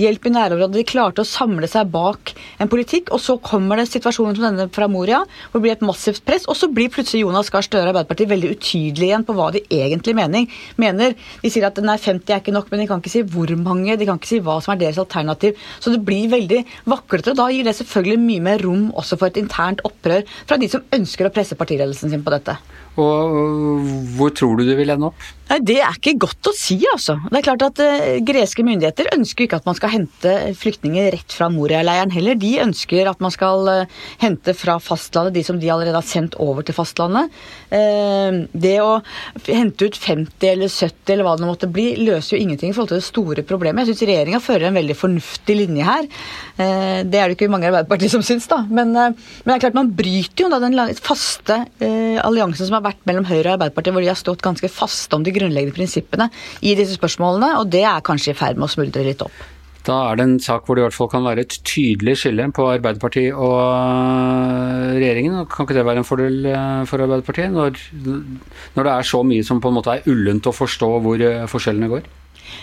Hjelp 0.00 0.26
i 0.26 0.32
nærområdet. 0.34 0.76
De 0.78 0.84
klarte 0.88 1.24
å 1.24 1.28
samle 1.28 1.68
seg 1.70 1.90
bak 1.92 2.32
en 2.62 2.70
politikk. 2.70 3.12
Og 3.14 3.22
så 3.22 3.36
kommer 3.42 3.80
det 3.80 3.88
situasjonen 3.90 4.38
som 4.38 4.48
denne 4.48 4.68
fra 4.74 4.88
Moria, 4.90 5.22
hvor 5.50 5.60
det 5.60 5.64
blir 5.66 5.76
et 5.76 5.86
massivt 5.86 6.24
press. 6.26 6.46
Og 6.50 6.58
så 6.58 6.70
blir 6.72 6.92
plutselig 6.92 7.24
Jonas 7.24 7.50
Gahr 7.52 7.66
Støre 7.66 7.88
og 7.88 7.92
Arbeiderpartiet 7.94 8.30
veldig 8.30 8.52
utydelige 8.56 9.10
igjen 9.10 9.26
på 9.28 9.36
hva 9.38 9.50
de 9.54 9.64
egentlig 9.70 10.16
mener. 10.18 11.16
De 11.42 11.52
sier 11.52 11.68
at 11.68 11.80
nei, 11.84 11.98
50 12.00 12.34
er 12.34 12.42
ikke 12.42 12.54
nok, 12.54 12.70
men 12.70 12.84
de 12.84 12.88
kan 12.90 13.02
ikke 13.02 13.14
si 13.14 13.24
hvor 13.34 13.54
mange. 13.60 13.98
De 13.98 14.08
kan 14.08 14.20
ikke 14.20 14.32
si 14.32 14.42
hva 14.44 14.58
som 14.62 14.74
er 14.74 14.82
deres 14.84 15.00
alternativ. 15.02 15.58
Så 15.82 15.94
det 15.94 16.02
blir 16.06 16.30
veldig 16.32 16.64
vaklete. 16.90 17.34
Og 17.34 17.40
da 17.40 17.50
gir 17.54 17.66
det 17.66 17.76
selvfølgelig 17.78 18.22
mye 18.26 18.46
mer 18.50 18.64
rom 18.66 18.88
også 18.98 19.18
for 19.20 19.30
et 19.30 19.40
internt 19.40 19.82
opprør 19.86 20.26
fra 20.46 20.58
de 20.60 20.70
som 20.70 20.79
ønsker 20.90 21.20
ønsker 21.20 21.28
å 21.28 21.34
presse 21.34 21.58
partiledelsen 21.58 22.12
sin 22.12 22.24
på 22.24 22.32
dette. 22.32 22.56
Og 23.00 23.84
hvor 24.16 24.32
tror 24.34 24.58
du 24.58 24.64
du 24.66 24.74
vil 24.78 24.90
ende 24.90 25.10
opp? 25.10 25.28
Nei, 25.50 25.58
Det 25.66 25.76
er 25.82 25.96
ikke 25.96 26.14
godt 26.26 26.46
å 26.46 26.52
si, 26.54 26.76
altså. 26.92 27.16
Det 27.26 27.40
er 27.40 27.44
klart 27.46 27.64
at 27.66 27.80
uh, 27.82 28.18
Greske 28.26 28.62
myndigheter 28.66 29.10
ønsker 29.16 29.46
ikke 29.46 29.58
at 29.58 29.66
man 29.66 29.76
skal 29.78 29.92
hente 29.94 30.34
flyktninger 30.58 31.08
rett 31.14 31.34
fra 31.34 31.48
Moria-leiren 31.50 32.12
heller. 32.14 32.38
De 32.38 32.52
ønsker 32.62 33.10
at 33.10 33.22
man 33.22 33.34
skal 33.34 33.66
uh, 33.66 34.02
hente 34.22 34.54
fra 34.54 34.76
fastlandet 34.82 35.34
de 35.34 35.44
som 35.46 35.58
de 35.58 35.70
allerede 35.70 35.98
har 35.98 36.06
sendt 36.06 36.36
over 36.42 36.66
til 36.66 36.76
fastlandet. 36.76 37.34
Uh, 37.72 38.46
det 38.54 38.76
å 38.82 39.00
hente 39.48 39.90
ut 39.90 39.98
50 39.98 40.46
eller 40.52 40.70
70 40.70 41.14
eller 41.16 41.26
hva 41.26 41.34
det 41.40 41.50
måtte 41.50 41.70
bli, 41.70 41.88
løser 41.98 42.36
jo 42.36 42.42
ingenting 42.44 42.70
i 42.70 42.76
forhold 42.76 42.94
til 42.94 43.02
det 43.02 43.08
store 43.08 43.46
problemet. 43.46 43.86
Jeg 43.86 43.96
syns 43.96 44.06
regjeringa 44.10 44.42
fører 44.44 44.70
en 44.70 44.78
veldig 44.78 44.98
fornuftig 44.98 45.58
linje 45.64 45.86
her. 45.86 46.06
det 46.60 47.18
er 47.18 47.30
det 47.30 47.36
ikke 47.36 47.50
mange 47.50 47.66
i 47.66 47.70
Arbeiderpartiet 47.70 48.12
som 48.12 48.22
syns, 48.26 48.46
da. 48.50 48.60
Men, 48.68 48.92
men, 48.92 49.16
det 49.46 49.56
er 49.56 49.62
klart 49.64 49.78
man 49.78 49.90
bryter 49.96 50.44
jo 50.44 50.50
da 50.52 50.60
den 50.62 50.69
faste 51.02 51.56
alliansen 51.80 52.68
som 52.68 52.78
har 52.78 52.84
vært 52.90 53.06
mellom 53.08 53.28
Høyre 53.28 53.52
og 53.52 53.54
Arbeiderpartiet, 53.56 53.94
hvor 53.94 54.04
de 54.04 54.10
har 54.12 54.18
stått 54.18 54.44
ganske 54.44 54.70
faste 54.72 55.16
om 55.16 55.24
de 55.26 55.34
grunnleggende 55.34 55.76
prinsippene 55.76 56.30
i 56.60 56.74
disse 56.78 56.98
spørsmålene, 56.98 57.56
og 57.60 57.70
det 57.72 57.86
er 57.86 58.04
kanskje 58.04 58.34
i 58.34 58.38
ferd 58.38 58.60
med 58.60 58.68
å 58.68 58.74
smuldre 58.74 59.06
litt 59.06 59.24
opp. 59.24 59.40
Da 59.86 59.96
er 60.10 60.18
det 60.18 60.24
en 60.26 60.40
sak 60.42 60.66
hvor 60.66 60.76
det 60.76 60.82
i 60.82 60.84
hvert 60.84 60.96
fall 60.96 61.08
kan 61.12 61.24
være 61.24 61.44
et 61.46 61.54
tydelig 61.64 62.18
skille 62.20 62.44
på 62.52 62.66
Arbeiderpartiet 62.68 63.32
og 63.32 63.56
øh, 63.56 64.90
regjeringen. 64.98 65.38
Kan 65.48 65.64
ikke 65.64 65.78
det 65.78 65.86
være 65.88 66.02
en 66.02 66.08
fordel 66.08 66.50
øh, 66.52 66.82
for 66.90 67.04
Arbeiderpartiet, 67.06 67.54
når, 67.54 67.80
når 68.76 68.88
det 68.88 68.92
er 68.92 69.08
så 69.08 69.22
mye 69.24 69.46
som 69.46 69.62
på 69.62 69.72
en 69.72 69.78
måte 69.78 69.94
er 69.96 70.10
ullent 70.12 70.50
å 70.50 70.56
forstå 70.56 70.90
hvor 71.06 71.24
øh, 71.30 71.46
forskjellene 71.48 71.88
går? 71.94 72.10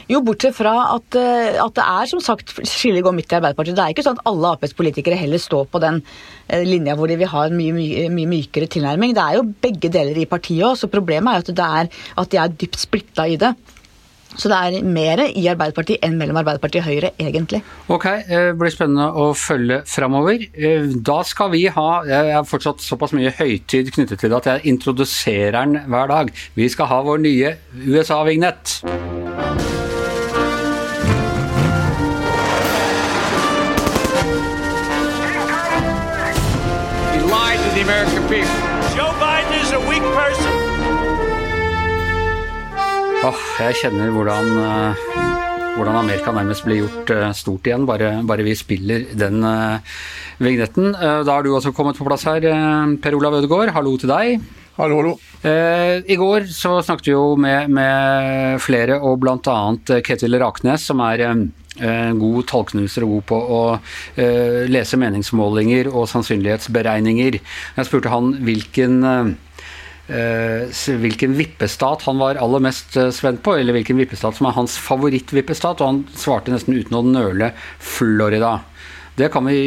Jo, 0.07 0.21
bortsett 0.24 0.56
fra 0.56 0.74
at, 0.94 1.18
at, 1.19 1.74
det 1.75 1.83
er 1.83 2.09
som 2.09 2.21
sagt 2.24 2.54
skillet 2.63 3.04
går 3.04 3.15
midt 3.15 3.33
i 3.33 3.39
Arbeiderpartiet. 3.39 3.75
Det 3.75 3.86
er 3.86 3.95
ikke 3.95 4.06
sånn 4.06 4.19
at 4.21 4.30
alle 4.31 4.54
Aps 4.56 4.75
politikere 4.77 5.19
heller 5.19 5.42
står 5.42 5.68
på 5.71 5.81
den 5.83 6.00
linja 6.68 6.95
hvor 6.95 7.12
de 7.12 7.18
vil 7.19 7.31
ha 7.31 7.48
en 7.48 7.57
mye, 7.59 7.75
mye, 7.75 8.06
mye 8.13 8.31
mykere 8.31 8.69
tilnærming. 8.71 9.16
Det 9.18 9.23
er 9.23 9.40
jo 9.40 9.47
begge 9.68 9.92
deler 9.92 10.21
i 10.21 10.30
partiet 10.30 10.64
òg, 10.64 10.78
så 10.80 10.92
problemet 10.92 11.33
er 11.33 11.42
jo 11.42 11.47
at, 11.47 11.57
det 11.59 11.71
er, 11.81 12.06
at 12.23 12.31
de 12.31 12.40
er 12.44 12.56
dypt 12.64 12.80
splitta 12.87 13.28
i 13.28 13.40
det. 13.42 13.56
Så 14.37 14.52
det 14.52 14.57
er 14.57 14.85
mer 14.85 15.21
i 15.26 15.45
Arbeiderpartiet 15.49 16.04
enn 16.06 16.18
mellom 16.19 16.37
Arbeiderpartiet 16.42 16.83
og 16.83 16.90
Høyre, 16.92 17.11
egentlig. 17.18 17.61
Ok, 17.90 18.06
det 18.28 18.42
blir 18.59 18.73
spennende 18.73 19.07
å 19.18 19.31
følge 19.37 19.81
framover. 19.90 20.44
Da 21.02 21.18
skal 21.26 21.52
vi 21.56 21.64
ha 21.73 21.87
Jeg 22.07 22.33
har 22.35 22.45
fortsatt 22.47 22.83
såpass 22.85 23.16
mye 23.18 23.33
høytid 23.33 23.90
knyttet 23.95 24.21
til 24.21 24.33
det 24.33 24.42
at 24.44 24.52
jeg 24.52 24.76
introduserer 24.76 25.57
den 25.57 25.80
hver 25.90 26.11
dag. 26.14 26.33
Vi 26.59 26.69
skal 26.69 26.92
ha 26.92 27.02
vår 27.07 27.23
nye 27.23 27.56
USA-vignett. 27.87 28.78
Oh, 43.26 43.38
jeg 43.57 43.74
kjenner 43.80 44.12
hvordan, 44.14 44.50
uh, 44.62 45.06
hvordan 45.74 45.95
Amerika 46.04 46.30
nærmest 46.36 46.62
blir 46.68 46.83
gjort 46.83 47.09
uh, 47.16 47.31
stort 47.33 47.66
igjen, 47.66 47.88
bare, 47.90 48.12
bare, 48.30 48.44
vi 48.45 48.54
spiller 48.54 49.07
den 49.18 49.42
uh, 49.42 49.81
vignetten. 50.38 50.92
da 50.94 51.26
har 51.26 51.42
du 51.42 51.50
også 51.56 51.74
kommet 51.74 51.97
på 51.97 52.06
plass 52.06 52.28
her, 52.30 52.45
Per 53.02 53.18
Olav 53.18 53.40
Ødegaard. 53.40 53.74
Hallo 53.74 53.95
til 53.97 54.12
deg. 54.14 54.44
Hallo, 54.78 55.00
hallo. 55.02 55.16
I 56.06 56.18
går 56.19 56.45
så 56.54 56.76
snakket 56.86 57.09
vi 57.09 57.16
jo 57.16 57.31
med, 57.42 57.74
med 57.74 58.62
flere, 58.62 59.00
og 59.02 59.18
bl.a. 59.24 59.57
Ketil 60.06 60.38
Raknes, 60.38 60.86
som 60.86 61.02
er 61.02 61.26
Eh, 61.78 62.12
god 62.18 62.47
tallknuser 62.50 63.04
og 63.06 63.12
god 63.12 63.26
på 63.30 63.38
å 63.38 63.57
lese 64.66 64.97
meningsmålinger 64.97 65.92
og 65.92 66.07
sannsynlighetsberegninger. 66.09 67.38
Jeg 67.78 67.86
spurte 67.86 68.09
han 68.09 68.31
hvilken 68.47 68.95
hvilken 70.07 71.33
vippestat 71.35 72.06
han 72.07 72.21
var 72.21 72.40
aller 72.40 72.64
mest 72.64 72.95
uh, 72.95 73.09
spent 73.11 73.42
på, 73.44 73.57
eller 73.59 73.76
hvilken 73.76 73.99
vippestat 73.99 74.37
som 74.37 74.47
er 74.47 74.56
hans 74.56 74.78
favorittvippestat, 74.80 75.81
og 75.83 75.87
han 75.92 76.02
svarte 76.16 76.54
nesten 76.54 76.78
uten 76.78 76.95
å 76.95 77.04
nøle 77.04 77.52
Florida. 77.83 78.57
Det 79.18 79.31
kan 79.33 79.47
vi 79.50 79.57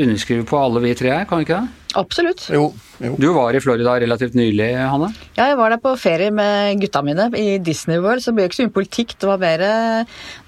underskrive 0.00 0.46
på 0.48 0.56
alle 0.56 0.80
vi 0.80 0.94
tre 0.96 1.10
her, 1.12 1.24
kan 1.28 1.40
vi 1.40 1.44
ikke 1.44 1.58
det? 1.60 1.80
Absolutt. 1.94 2.48
Jo, 2.50 2.72
jo. 2.98 3.12
Du 3.20 3.26
var 3.36 3.54
i 3.54 3.60
Florida 3.62 3.92
relativt 4.02 4.34
nylig, 4.34 4.66
Hanne? 4.74 5.12
Ja, 5.36 5.50
jeg 5.50 5.58
var 5.60 5.70
der 5.70 5.78
på 5.82 5.92
ferie 6.00 6.32
med 6.34 6.80
gutta 6.82 7.02
mine 7.06 7.28
i 7.38 7.58
Disney 7.62 8.00
World, 8.02 8.24
så 8.24 8.32
det 8.32 8.38
ble 8.38 8.46
ikke 8.48 8.56
så 8.56 8.64
mye 8.66 8.74
politikk. 8.74 9.12
Det 9.20 9.28
var 9.28 9.42
mer 9.42 9.62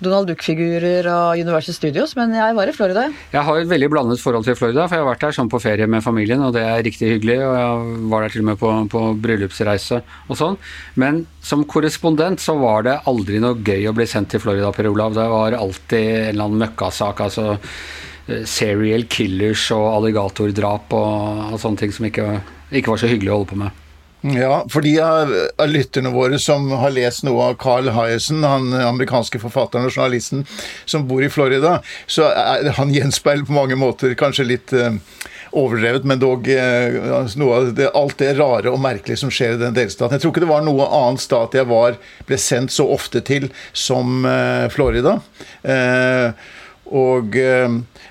Donald 0.02 0.26
Duck-figurer 0.30 1.06
og 1.12 1.42
Universal 1.44 1.76
Studios, 1.76 2.16
men 2.18 2.34
jeg 2.34 2.56
var 2.56 2.72
i 2.72 2.74
Florida. 2.74 3.04
Jeg 3.34 3.44
har 3.46 3.60
et 3.60 3.70
veldig 3.70 3.90
blandet 3.92 4.22
forhold 4.24 4.48
til 4.48 4.56
Florida, 4.58 4.88
for 4.88 4.96
jeg 4.96 5.04
har 5.04 5.10
vært 5.12 5.26
der 5.28 5.36
sånn 5.36 5.52
på 5.52 5.60
ferie 5.62 5.86
med 5.92 6.02
familien, 6.02 6.42
og 6.48 6.56
det 6.56 6.64
er 6.66 6.82
riktig 6.88 7.12
hyggelig. 7.12 7.38
Og 7.46 7.54
jeg 7.60 8.08
var 8.14 8.26
der 8.26 8.34
til 8.34 8.42
og 8.46 8.48
med 8.50 8.60
på, 8.64 8.72
på 8.96 9.04
bryllupsreise 9.28 10.00
og 10.26 10.40
sånn. 10.40 10.58
Men 10.98 11.22
som 11.46 11.62
korrespondent 11.68 12.42
så 12.42 12.56
var 12.58 12.88
det 12.88 12.98
aldri 13.06 13.38
noe 13.44 13.60
gøy 13.60 13.86
å 13.86 13.94
bli 13.94 14.08
sendt 14.10 14.32
til 14.34 14.42
Florida, 14.42 14.72
Per 14.74 14.90
Olav. 14.90 15.14
Det 15.14 15.30
var 15.30 15.60
alltid 15.60 16.02
en 16.08 16.28
eller 16.32 16.48
annen 16.48 16.66
møkkasak. 16.66 17.22
altså 17.28 17.52
Eh, 17.56 18.05
serial 18.26 19.06
killers 19.10 19.68
og 19.74 19.86
alligatordrap 20.00 20.94
og, 20.98 21.42
og 21.52 21.60
sånne 21.62 21.82
ting 21.82 21.92
som 21.94 22.08
ikke, 22.08 22.40
ikke, 22.72 22.90
var 22.90 23.02
så 23.02 23.10
hyggelig 23.10 23.32
å 23.32 23.40
holde 23.40 23.52
på 23.52 23.60
med. 23.64 23.82
Ja, 24.26 24.64
for 24.72 24.82
de 24.82 24.96
av, 24.98 25.30
lytterne 25.70 26.10
våre 26.10 26.38
som 26.42 26.66
har 26.80 26.94
lest 26.94 27.22
noe 27.26 27.52
av 27.52 27.58
Carl 27.62 27.92
Hyacin, 27.94 28.42
han 28.42 28.72
amerikanske 28.74 29.38
forfatteren 29.38 29.86
og 29.86 29.94
journalisten 29.94 30.42
som 30.88 31.04
bor 31.06 31.22
i 31.22 31.30
Florida, 31.30 31.76
så 32.10 32.32
er 32.32 32.72
han 32.80 32.94
gjenspeiler 32.94 33.46
på 33.46 33.54
mange 33.54 33.78
måter 33.78 34.16
kanskje 34.18 34.48
litt 34.48 34.74
eh, 34.74 34.98
overdrevet, 35.56 36.08
men 36.08 36.18
dog 36.22 36.48
eh, 36.50 36.96
noe 37.38 37.60
av 37.60 37.70
det, 37.76 37.90
alt 37.94 38.18
det 38.18 38.32
rare 38.40 38.72
og 38.72 38.82
merkelige 38.82 39.20
som 39.22 39.30
skjer 39.30 39.54
i 39.54 39.62
den 39.62 39.76
delstaten. 39.76 40.16
Jeg 40.16 40.24
tror 40.24 40.34
ikke 40.34 40.46
det 40.48 40.52
var 40.56 40.66
noe 40.66 40.90
annet 41.04 41.22
stat 41.22 41.54
jeg 41.54 41.70
var, 41.70 42.00
ble 42.26 42.40
sendt 42.40 42.74
så 42.74 42.88
ofte 42.96 43.22
til 43.26 43.50
som 43.76 44.26
eh, 44.26 44.66
Florida. 44.74 45.20
Og 46.94 47.34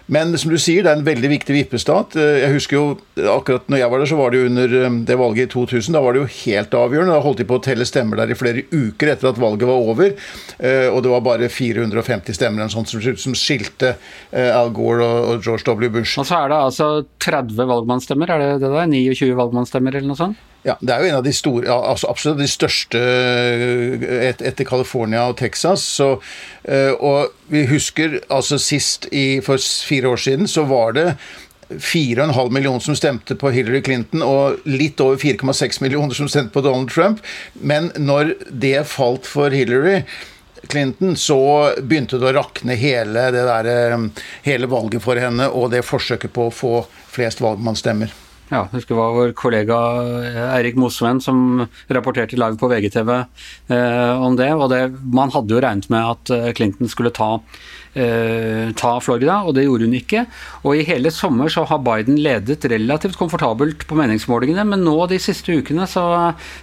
men 0.05 0.35
som 0.37 0.51
du 0.53 0.57
sier, 0.61 0.83
det 0.85 0.91
er 0.91 0.99
en 0.99 1.05
veldig 1.05 1.29
viktig 1.31 1.53
vippestat. 1.55 2.13
Eh, 2.21 2.43
jeg 2.43 2.53
husker 2.53 2.77
jo 2.77 3.29
akkurat 3.33 3.65
når 3.71 3.81
jeg 3.81 3.91
var 3.91 4.01
der, 4.01 4.09
så 4.11 4.19
var 4.19 4.31
det 4.31 4.41
jo 4.41 4.49
under 4.51 4.75
eh, 4.77 4.97
det 5.09 5.17
valget 5.17 5.47
i 5.47 5.51
2000. 5.55 5.95
Da 5.95 6.01
var 6.05 6.13
det 6.13 6.21
jo 6.21 6.33
helt 6.35 6.77
avgjørende. 6.77 7.15
Da 7.15 7.23
holdt 7.25 7.41
de 7.41 7.47
på 7.49 7.57
å 7.57 7.63
telle 7.65 7.87
stemmer 7.89 8.21
der 8.21 8.33
i 8.33 8.37
flere 8.37 8.67
uker 8.69 9.15
etter 9.15 9.31
at 9.31 9.41
valget 9.41 9.65
var 9.69 9.89
over. 9.89 10.13
Eh, 10.59 10.85
og 10.91 11.01
det 11.01 11.13
var 11.15 11.25
bare 11.25 11.49
450 11.49 12.37
stemmer 12.37 12.69
sånt, 12.69 12.93
som 12.93 13.37
skilte 13.37 13.95
Al 14.35 14.69
Gore 14.75 15.05
og 15.05 15.45
George 15.45 15.65
W. 15.65 15.89
Bush. 15.89 16.19
Og 16.21 16.27
så 16.29 16.43
er 16.43 16.53
det 16.53 16.61
altså 16.67 16.89
30 17.25 17.65
valgmannsstemmer, 17.71 18.29
er 18.29 18.43
det 18.43 18.51
det 18.61 18.73
der? 18.75 18.91
29 18.91 19.33
valgmannsstemmer 19.37 19.97
eller 19.97 20.13
noe 20.13 20.19
sånt? 20.19 20.43
Ja, 20.65 20.73
Det 20.81 20.93
er 20.93 21.03
jo 21.03 21.09
en 21.11 21.19
av 21.19 21.23
de 21.23 21.33
store, 21.35 21.69
altså 21.69 22.09
absolutt 22.09 22.39
de 22.41 22.47
største 22.49 22.97
et, 22.97 24.39
etter 24.41 24.65
California 24.65 25.27
og 25.29 25.37
Texas. 25.37 25.83
Så, 25.85 26.07
og 26.97 27.51
vi 27.53 27.67
husker 27.69 28.17
altså 28.33 28.57
sist 28.57 29.05
i, 29.13 29.41
for 29.45 29.61
fire 29.61 30.09
år 30.09 30.23
siden 30.23 30.49
så 30.49 30.65
var 30.65 30.97
det 30.97 31.05
4,5 31.69 32.51
millioner 32.51 32.79
som 32.79 32.95
stemte 32.95 33.35
på 33.35 33.49
Hillary 33.49 33.81
Clinton, 33.81 34.21
og 34.21 34.65
litt 34.69 35.01
over 35.01 35.17
4,6 35.17 35.81
millioner 35.81 36.17
som 36.17 36.29
stemte 36.29 36.53
på 36.53 36.61
Donald 36.65 36.91
Trump. 36.93 37.21
Men 37.53 37.91
når 37.97 38.35
det 38.49 38.87
falt 38.89 39.25
for 39.29 39.53
Hillary 39.53 40.03
Clinton, 40.69 41.15
så 41.17 41.39
begynte 41.81 42.19
det 42.21 42.29
å 42.29 42.35
rakne 42.39 42.77
hele, 42.77 43.29
det 43.33 43.45
der, 43.47 43.65
eh, 43.65 44.25
hele 44.45 44.69
valget 44.69 45.01
for 45.01 45.15
henne 45.15 45.49
og 45.49 45.71
det 45.71 45.85
forsøket 45.85 46.33
på 46.33 46.49
å 46.49 46.53
få 46.53 46.75
flest 47.09 47.41
valgmannsstemmer. 47.41 48.24
Ja, 48.51 48.67
husker 48.71 48.93
det 48.93 48.99
var 48.99 49.15
vår 49.15 49.31
kollega 49.37 49.77
Eirik 50.53 50.75
Mosveen 50.77 51.21
som 51.23 51.65
rapporterte 51.89 52.37
live 52.37 52.59
på 52.61 52.69
VGTV 52.69 53.09
eh, 53.15 54.21
om 54.21 54.37
det. 54.37 54.51
Og 54.53 54.69
det, 54.69 54.83
man 55.01 55.33
hadde 55.33 55.55
jo 55.55 55.63
regnet 55.63 55.89
med 55.89 56.11
at 56.13 56.33
eh, 56.35 56.51
Clinton 56.53 56.91
skulle 56.91 57.13
ta 57.15 57.39
eh, 57.95 58.69
ta 58.77 58.93
Florida, 59.01 59.39
og 59.43 59.55
det 59.55 59.65
gjorde 59.65 59.87
hun 59.87 59.97
ikke. 59.97 60.25
Og 60.63 60.77
i 60.77 60.85
hele 60.87 61.11
sommer 61.13 61.51
så 61.51 61.65
har 61.69 61.83
Biden 61.85 62.19
ledet 62.21 62.67
relativt 62.71 63.17
komfortabelt 63.19 63.87
på 63.87 63.97
meningsmålingene, 63.99 64.67
men 64.67 64.85
nå 64.85 64.97
de 65.11 65.19
siste 65.21 65.55
ukene 65.55 65.87
så 65.89 66.05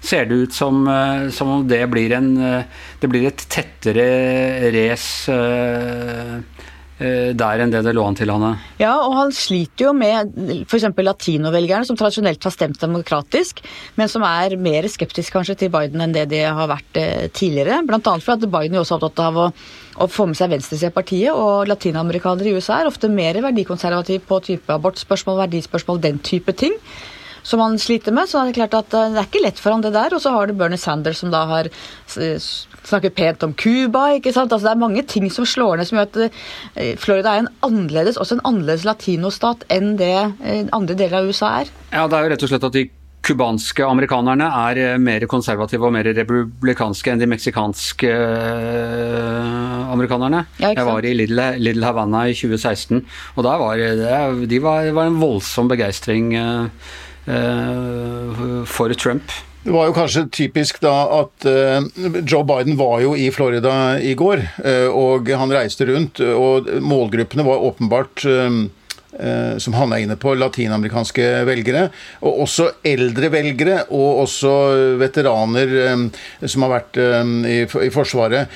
ser 0.00 0.28
det 0.30 0.42
ut 0.46 0.56
som, 0.56 0.84
eh, 0.88 1.28
som 1.34 1.50
om 1.58 1.68
det 1.68 1.82
blir, 1.90 2.12
en, 2.12 2.36
eh, 2.38 2.64
det 3.00 3.10
blir 3.10 3.26
et 3.26 3.46
tettere 3.48 4.70
race 4.70 5.32
eh, 5.32 6.38
der 7.02 7.62
enn 7.64 7.72
det 7.72 7.82
det 7.86 7.94
lå 7.96 8.04
an 8.06 8.16
til, 8.18 8.30
Hanne? 8.30 8.54
Ja, 8.80 8.94
og 9.02 9.16
han 9.18 9.34
sliter 9.34 9.88
jo 9.88 9.92
med 9.96 10.32
f.eks. 10.68 10.88
latinovelgerne, 10.94 11.88
som 11.88 11.98
tradisjonelt 11.98 12.46
har 12.46 12.54
stemt 12.54 12.80
demokratisk, 12.82 13.62
men 13.98 14.10
som 14.10 14.24
er 14.26 14.56
mer 14.60 14.86
skeptisk 14.92 15.34
kanskje 15.34 15.58
til 15.64 15.72
Biden 15.74 16.04
enn 16.04 16.14
det 16.14 16.28
de 16.32 16.44
har 16.46 16.70
vært 16.70 17.02
tidligere. 17.34 17.82
Blant 17.88 18.06
annet 18.10 18.26
fordi 18.26 18.50
Biden 18.52 18.78
er 18.78 18.84
også 18.84 19.00
opptatt 19.00 19.24
av 19.26 19.40
å 19.46 19.48
å 20.00 20.08
få 20.10 20.26
med 20.28 20.38
seg 20.38 20.52
venstresida 20.52 20.92
i 20.92 20.94
partiet. 20.94 21.32
Og 21.36 21.68
latinamerikanere 21.70 22.50
i 22.50 22.56
USA 22.56 22.80
er 22.80 22.90
ofte 22.90 23.10
mer 23.12 23.38
verdikonservative 23.44 24.24
på 24.28 24.40
type 24.46 24.76
abortspørsmål, 24.76 25.42
verdispørsmål, 25.44 26.00
den 26.02 26.22
type 26.24 26.54
ting. 26.56 26.76
Som 27.42 27.60
han 27.60 27.78
sliter 27.78 28.14
med. 28.14 28.30
Så 28.30 28.42
det 28.42 28.54
er 28.54 28.60
klart 28.62 28.78
at 28.78 28.94
eh, 28.94 29.10
det 29.14 29.22
er 29.22 29.28
ikke 29.30 29.44
lett 29.46 29.60
for 29.62 29.74
han 29.74 29.84
det 29.84 29.94
der. 29.96 30.14
Og 30.14 30.22
så 30.22 30.34
har 30.34 30.48
du 30.48 30.56
Bernie 30.56 30.80
Sanders 30.80 31.22
som 31.22 31.32
da 31.32 31.44
har 31.50 31.70
snakket 32.12 33.14
pent 33.14 33.42
om 33.42 33.54
Cuba. 33.54 34.08
Altså 34.14 34.46
Det 34.46 34.62
er 34.70 34.80
mange 34.80 35.02
ting 35.02 35.28
som 35.30 35.46
slår 35.46 35.78
ned 35.78 35.88
som 35.88 35.98
gjør 35.98 36.08
at 36.08 36.22
eh, 36.76 36.96
Florida 37.00 37.36
er 37.36 37.44
en 37.44 37.52
annerledes, 37.66 38.18
også 38.20 38.38
en 38.38 38.46
annerledes 38.48 38.86
latinostat 38.88 39.66
enn 39.72 39.94
det 40.00 40.16
eh, 40.42 40.66
andre 40.72 40.98
deler 40.98 41.22
av 41.22 41.30
USA 41.30 41.54
er. 41.62 41.70
Ja, 41.92 42.08
det 42.08 42.18
er 42.18 42.26
jo 42.26 42.34
rett 42.34 42.44
og 42.46 42.52
slett 42.52 42.68
at 42.68 42.76
de 42.76 42.88
cubanske 43.22 43.84
amerikanerne 43.86 44.48
er 44.64 44.98
mer 44.98 45.22
konservative 45.30 45.86
og 45.86 45.92
mer 45.94 46.08
republikanske 46.10 47.12
enn 47.12 47.20
de 47.20 47.28
meksikanske 47.30 48.10
amerikanerne. 49.92 50.40
Ja, 50.58 50.72
jeg 50.74 50.88
var 50.88 51.06
i 51.06 51.12
Little, 51.14 51.46
Little, 51.62 51.86
Havana 51.86 52.24
i 52.26 52.34
2016, 52.34 53.04
og 53.36 53.46
der 53.46 53.62
var 53.62 53.78
det, 53.78 54.50
de 54.50 54.58
var, 54.64 54.90
var 54.96 55.06
en 55.06 55.20
voldsom 55.22 55.70
begeistring 55.70 56.34
uh, 56.34 56.66
for 57.24 58.92
Trump. 58.98 59.34
Det 59.62 59.70
var 59.70 59.86
jo 59.86 59.94
kanskje 59.94 60.24
typisk 60.34 60.80
da 60.82 60.94
at 61.20 61.46
Joe 62.26 62.42
Biden 62.42 62.74
var 62.80 62.96
jo 63.04 63.12
i 63.14 63.28
Florida 63.30 63.94
i 64.02 64.16
går, 64.18 64.42
og 64.90 65.30
han 65.38 65.54
reiste 65.54 65.86
rundt, 65.86 66.18
og 66.18 66.66
målgruppene 66.82 67.46
var 67.46 67.62
åpenbart 67.68 68.26
Eh, 69.12 69.58
som 69.58 69.74
han 69.76 69.92
er 69.92 70.06
inne 70.06 70.16
på, 70.16 70.32
latinamerikanske 70.40 71.26
velgere. 71.44 71.88
Og 72.24 72.46
også 72.46 72.68
eldre 72.88 73.28
velgere, 73.32 73.82
og 73.92 74.22
også 74.24 74.52
veteraner 75.00 75.74
eh, 75.82 76.06
som 76.48 76.64
har 76.64 76.72
vært 76.78 77.00
eh, 77.02 77.34
i 77.84 77.90
Forsvaret. 77.92 78.48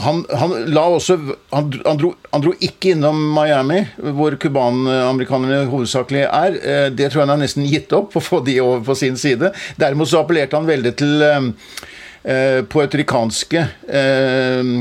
Han, 0.00 0.22
han, 0.32 0.54
også, 0.78 1.16
han, 1.50 1.70
dro, 1.70 2.14
han, 2.32 2.44
dro, 2.44 2.54
ikke 2.64 2.94
innom 2.94 3.20
Miami, 3.36 3.82
hvor 4.16 4.36
cubanamerikanerne 4.40 5.66
hovedsakelig 5.70 6.24
er. 6.26 6.58
Det 6.96 7.10
tror 7.10 7.22
jeg 7.22 7.26
han 7.26 7.34
har 7.34 7.42
nesten 7.42 7.68
gitt 7.68 7.92
opp, 7.96 8.16
å 8.16 8.24
få 8.24 8.40
de 8.46 8.58
over 8.64 8.84
på 8.86 8.96
sin 8.98 9.18
side. 9.20 9.52
Derimot 9.80 10.10
så 10.10 10.22
appellerte 10.22 10.56
han 10.58 10.68
veldig 10.68 10.94
til 11.00 11.26
eh, 11.26 12.60
puertoricanske 12.72 13.66
eh, 14.00 14.74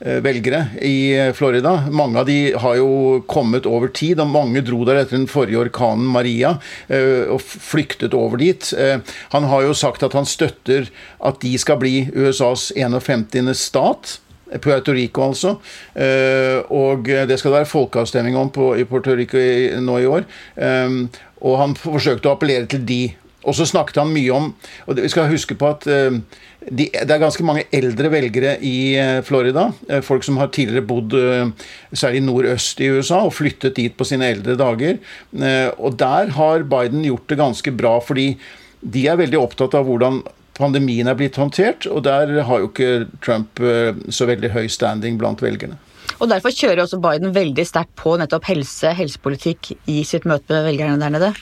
Eh, 0.00 0.16
velgere 0.24 0.66
i 0.80 1.12
eh, 1.12 1.32
Florida. 1.32 1.84
Mange 1.90 2.18
av 2.18 2.24
de 2.26 2.54
har 2.56 2.76
jo 2.78 3.20
kommet 3.28 3.66
over 3.68 3.90
tid, 3.92 4.22
og 4.22 4.30
mange 4.32 4.62
dro 4.64 4.78
der 4.88 5.02
etter 5.02 5.18
den 5.18 5.26
forrige 5.28 5.60
orkanen 5.60 6.06
Maria 6.08 6.54
eh, 6.88 7.28
og 7.28 7.42
flyktet 7.44 8.16
over 8.16 8.40
dit. 8.40 8.64
Han 9.34 9.48
har 9.50 9.66
jo 9.66 9.76
sagt 9.76 10.06
at 10.06 10.16
han 10.16 10.24
støtter 10.24 10.88
at 11.20 11.44
de 11.44 11.52
skal 11.60 11.76
bli 11.82 12.08
USAs 12.16 12.70
51. 12.72 13.52
stat. 13.52 14.16
Puerto 14.58 14.92
Rico, 14.96 15.28
altså. 15.30 15.54
Og 16.74 17.06
det 17.06 17.38
skal 17.38 17.50
det 17.50 17.56
være 17.60 17.70
folkeavstemning 17.70 18.36
om 18.36 18.50
på, 18.50 18.72
i 18.74 18.86
Puerto 18.88 19.14
Rico 19.14 19.38
nå 19.80 19.98
i 20.02 20.08
år. 20.10 20.26
Og 21.40 21.58
han 21.60 21.76
forsøkte 21.78 22.30
å 22.30 22.34
appellere 22.34 22.66
til 22.70 22.82
de. 22.88 23.02
Og 23.46 23.56
så 23.56 23.64
snakket 23.64 24.02
han 24.02 24.10
mye 24.12 24.32
om 24.36 24.50
og 24.84 24.98
Vi 24.98 25.08
skal 25.08 25.30
huske 25.30 25.54
på 25.56 25.70
at 25.70 25.86
de, 26.60 26.86
det 26.92 27.08
er 27.08 27.22
ganske 27.22 27.44
mange 27.46 27.64
eldre 27.72 28.10
velgere 28.12 28.56
i 28.66 28.92
eh, 29.00 29.20
Florida. 29.24 29.70
Eh, 29.88 30.02
folk 30.04 30.24
som 30.26 30.36
har 30.40 30.50
tidligere 30.52 30.84
bodd 30.86 31.16
eh, 31.16 31.52
særlig 31.96 32.20
nordøst 32.26 32.82
i 32.84 32.90
USA 32.92 33.22
og 33.24 33.34
flyttet 33.38 33.78
dit 33.78 33.94
på 33.96 34.06
sine 34.08 34.28
eldre 34.34 34.58
dager. 34.60 34.98
Og 35.80 35.96
der 36.00 36.34
har 36.36 36.66
Biden 36.68 37.06
gjort 37.06 37.32
det 37.32 37.40
ganske 37.40 37.72
bra, 37.72 37.96
fordi 38.04 38.34
de 38.80 39.06
er 39.08 39.18
veldig 39.20 39.40
opptatt 39.40 39.76
av 39.76 39.88
hvordan 39.88 40.20
pandemien 40.60 41.08
er 41.10 41.16
blitt 41.18 41.38
håndtert, 41.40 41.88
og 41.90 42.04
der 42.06 42.42
har 42.46 42.62
jo 42.62 42.70
ikke 42.70 43.06
Trump 43.24 43.60
så 44.12 44.28
veldig 44.28 44.52
høy 44.54 44.66
standing 44.70 45.18
blant 45.20 45.42
velgerne. 45.42 45.78
Og 46.20 46.28
Derfor 46.28 46.52
kjører 46.52 46.82
også 46.84 47.00
Biden 47.00 47.32
veldig 47.32 47.64
sterkt 47.64 47.94
på 47.96 48.12
nettopp 48.20 48.44
helse, 48.50 48.92
helsepolitikk 48.96 49.72
i 49.88 50.02
sitt 50.04 50.26
møte 50.28 50.52
med 50.52 50.66
velgerne 50.68 51.00
der 51.00 51.14
nede 51.14 51.32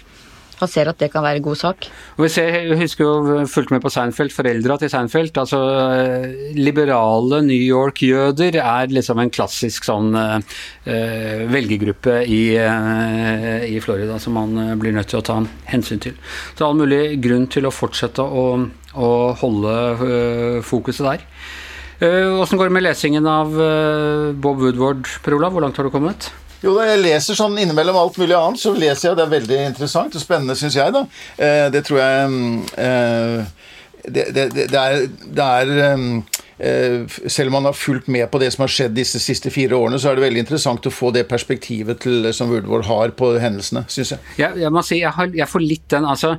han 0.58 0.70
ser 0.70 0.90
at 0.90 0.98
det 0.98 1.10
kan 1.12 1.24
være 1.24 1.40
en 1.40 1.46
god 1.46 1.58
sak. 1.60 1.88
Og 2.16 2.24
vi 2.24 2.30
ser, 2.32 2.50
jeg 2.56 2.78
husker 2.80 3.06
jo 3.06 3.44
fulgte 3.50 3.76
med 3.76 3.84
på 3.84 3.92
Seinfeld, 3.92 4.32
foreldra 4.34 4.78
til 4.80 4.90
Seinfeld. 4.92 5.36
altså 5.38 5.60
eh, 5.94 6.56
Liberale 6.58 7.42
New 7.46 7.58
York-jøder 7.58 8.58
er 8.62 8.90
liksom 8.92 9.22
en 9.22 9.32
klassisk 9.34 9.86
sånn 9.86 10.16
uh, 10.16 10.40
velgergruppe 11.52 12.20
i, 12.26 12.42
uh, 12.58 13.62
i, 13.66 13.78
Florida 13.84 14.18
som 14.22 14.36
man 14.38 14.78
blir 14.80 14.96
nødt 14.96 15.10
til 15.12 15.20
å 15.20 15.26
ta 15.26 15.38
hensyn 15.70 16.02
til. 16.02 16.18
Så 16.58 16.66
all 16.66 16.78
mulig 16.78 17.20
grunn 17.22 17.46
til 17.52 17.68
å 17.68 17.74
fortsette 17.74 18.24
å, 18.24 18.48
å 18.98 19.12
holde 19.42 19.78
uh, 20.02 20.58
fokuset 20.66 21.06
der. 21.12 21.26
Åssen 21.98 22.54
går 22.60 22.68
det 22.68 22.74
med 22.76 22.84
lesingen 22.84 23.26
av 23.26 23.50
Bob 24.38 24.60
Woodward, 24.62 25.08
Per 25.24 25.34
Olav? 25.34 25.50
Hvor 25.50 25.64
langt 25.64 25.80
har 25.80 25.88
du 25.88 25.90
kommet? 25.90 26.28
Jo 26.64 26.74
da, 26.74 26.88
jeg 26.88 27.02
leser 27.04 27.38
sånn 27.38 27.58
innimellom 27.60 27.98
alt 28.00 28.18
mulig 28.18 28.34
annet, 28.34 28.60
så 28.60 28.74
leser 28.74 29.10
jeg. 29.10 29.18
Det 29.18 29.24
er 29.24 29.34
veldig 29.36 29.58
interessant 29.68 30.16
og 30.18 30.22
spennende, 30.22 30.56
syns 30.58 30.78
jeg, 30.78 30.94
da. 30.94 31.04
Eh, 31.38 31.66
det 31.74 31.84
tror 31.86 32.00
jeg 32.02 32.40
eh, 32.82 33.68
det, 34.08 34.24
det, 34.34 34.46
det, 34.56 34.80
er, 34.80 35.04
det 35.36 35.44
er 35.44 35.72
eh, 35.78 37.18
Selv 37.30 37.50
om 37.52 37.58
man 37.58 37.68
har 37.68 37.76
fulgt 37.78 38.08
med 38.10 38.26
på 38.32 38.40
det 38.42 38.50
som 38.54 38.64
har 38.64 38.72
skjedd 38.72 38.96
disse 38.96 39.20
siste 39.22 39.52
fire 39.54 39.78
årene, 39.78 40.00
så 40.02 40.10
er 40.10 40.18
det 40.18 40.26
veldig 40.26 40.42
interessant 40.42 40.88
å 40.88 40.94
få 40.94 41.12
det 41.14 41.28
perspektivet 41.30 42.00
til, 42.02 42.26
som 42.34 42.50
Woodward 42.50 42.88
har 42.88 43.14
på 43.18 43.36
hendelsene, 43.38 43.84
syns 43.86 44.16
jeg. 44.16 44.32
jeg. 44.40 44.64
Jeg 44.64 44.74
må 44.74 44.82
si, 44.86 44.98
jeg, 45.04 45.14
har, 45.14 45.30
jeg 45.30 45.50
får 45.50 45.62
litt 45.62 45.86
den 45.94 46.08
altså, 46.08 46.34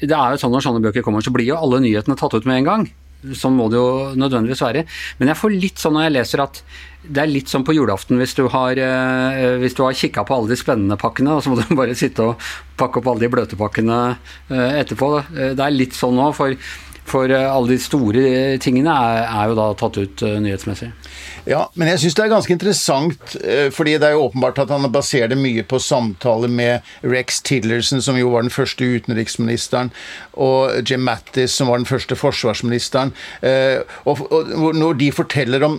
Det 0.00 0.14
er 0.14 0.32
jo 0.32 0.40
sånn 0.40 0.56
når 0.56 0.64
sånne 0.64 0.84
bøker 0.88 1.04
kommer, 1.04 1.24
så 1.24 1.34
blir 1.34 1.50
jo 1.50 1.60
alle 1.60 1.82
nyhetene 1.84 2.16
tatt 2.16 2.38
ut 2.38 2.48
med 2.48 2.62
en 2.62 2.72
gang. 2.72 2.88
Sånn 3.34 3.56
må 3.58 3.66
det 3.70 3.80
jo 3.80 4.14
nødvendigvis 4.14 4.62
være. 4.62 4.84
Men 5.18 5.32
jeg 5.32 5.40
får 5.40 5.56
litt 5.56 5.82
sånn 5.82 5.96
når 5.96 6.06
jeg 6.06 6.14
leser 6.14 6.42
at 6.44 6.62
det 7.08 7.22
er 7.22 7.30
litt 7.30 7.50
sånn 7.50 7.64
på 7.64 7.74
julaften 7.74 8.18
hvis 8.20 8.34
du 8.36 8.44
har, 8.52 8.78
eh, 8.78 9.92
kikka 9.98 10.24
på 10.26 10.34
alle 10.34 10.50
de 10.50 10.58
spennende 10.58 10.98
pakkene, 10.98 11.34
og 11.34 11.42
så 11.42 11.50
må 11.50 11.58
du 11.58 11.74
bare 11.80 11.96
sitte 11.98 12.22
og 12.22 12.48
pakke 12.78 13.00
opp 13.00 13.08
alle 13.10 13.24
de 13.24 13.32
bløte 13.32 13.58
pakkene 13.58 13.98
eh, 14.50 14.80
etterpå. 14.82 15.10
Det 15.56 15.64
er 15.64 15.74
litt 15.74 15.96
sånn 15.98 16.18
nå, 16.18 16.30
for, 16.36 16.54
for 17.08 17.32
alle 17.32 17.72
de 17.72 17.78
store 17.82 18.22
tingene 18.62 18.92
er, 18.92 19.24
er 19.26 19.50
jo 19.50 19.58
da 19.58 19.66
tatt 19.78 19.98
ut 19.98 20.24
uh, 20.26 20.36
nyhetsmessig. 20.44 20.90
Ja, 21.48 21.62
men 21.80 21.88
jeg 21.88 22.02
syns 22.02 22.16
det 22.18 22.24
er 22.26 22.32
ganske 22.34 22.52
interessant, 22.52 23.36
fordi 23.72 23.94
det 23.96 24.10
er 24.10 24.16
jo 24.18 24.26
åpenbart 24.26 24.58
at 24.60 24.72
han 24.74 24.84
baserer 24.92 25.30
det 25.32 25.38
mye 25.40 25.62
på 25.64 25.78
samtaler 25.80 26.50
med 26.52 26.84
Rex 27.00 27.40
Tillerson, 27.46 28.02
som 28.04 28.18
jo 28.20 28.34
var 28.34 28.44
den 28.44 28.52
første 28.52 28.84
utenriksministeren, 28.84 29.88
og 30.36 30.82
Jim 30.84 31.06
Mattis, 31.08 31.56
som 31.56 31.70
var 31.72 31.80
den 31.80 31.88
første 31.88 32.18
forsvarsministeren. 32.20 33.14
Og 34.04 34.20
når 34.76 35.00
de 35.00 35.08
forteller 35.14 35.64
om 35.64 35.78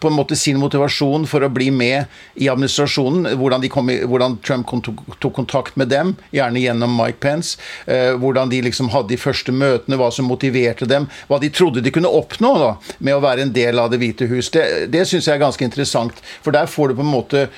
på 0.00 0.08
en 0.08 0.14
måte 0.14 0.36
sin 0.38 0.58
motivasjon 0.60 1.26
for 1.28 1.44
å 1.44 1.50
bli 1.52 1.68
med 1.74 2.06
i 2.34 2.48
administrasjonen. 2.52 3.32
Hvordan, 3.40 3.66
kom, 3.72 3.90
hvordan 4.10 4.38
Trump 4.46 4.70
tok, 4.86 5.32
kontakt 5.36 5.76
med 5.80 5.90
dem, 5.92 6.14
gjerne 6.34 6.62
gjennom 6.62 6.96
Mike 6.98 7.20
Pence. 7.22 7.60
Eh, 7.86 8.14
hvordan 8.20 8.52
de 8.52 8.62
liksom 8.66 8.90
hadde 8.94 9.14
de 9.14 9.20
første 9.20 9.54
møtene, 9.54 9.98
hva 10.00 10.10
som 10.14 10.28
motiverte 10.30 10.88
dem. 10.88 11.08
Hva 11.30 11.40
de 11.42 11.50
trodde 11.54 11.82
de 11.84 11.92
kunne 11.94 12.10
oppnå 12.10 12.52
da, 12.62 12.74
med 12.98 13.18
å 13.18 13.22
være 13.24 13.46
en 13.46 13.54
del 13.56 13.82
av 13.82 13.90
Det 13.90 14.00
hvite 14.02 14.28
hus. 14.30 14.50
Det, 14.54 14.66
det 14.92 15.06
syns 15.06 15.28
jeg 15.28 15.36
er 15.36 15.44
ganske 15.44 15.64
interessant. 15.64 16.18
For 16.44 16.54
der 16.54 16.70
får 16.70 16.92
du 16.92 17.00
på 17.00 17.06
en 17.06 17.14
måte 17.14 17.48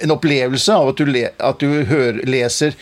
en 0.00 0.12
opplevelse 0.14 0.72
av 0.72 0.92
at 0.92 1.00
du, 1.00 1.08
le, 1.08 1.28
at 1.36 1.60
du 1.60 1.84
hører, 1.88 2.22
leser 2.28 2.76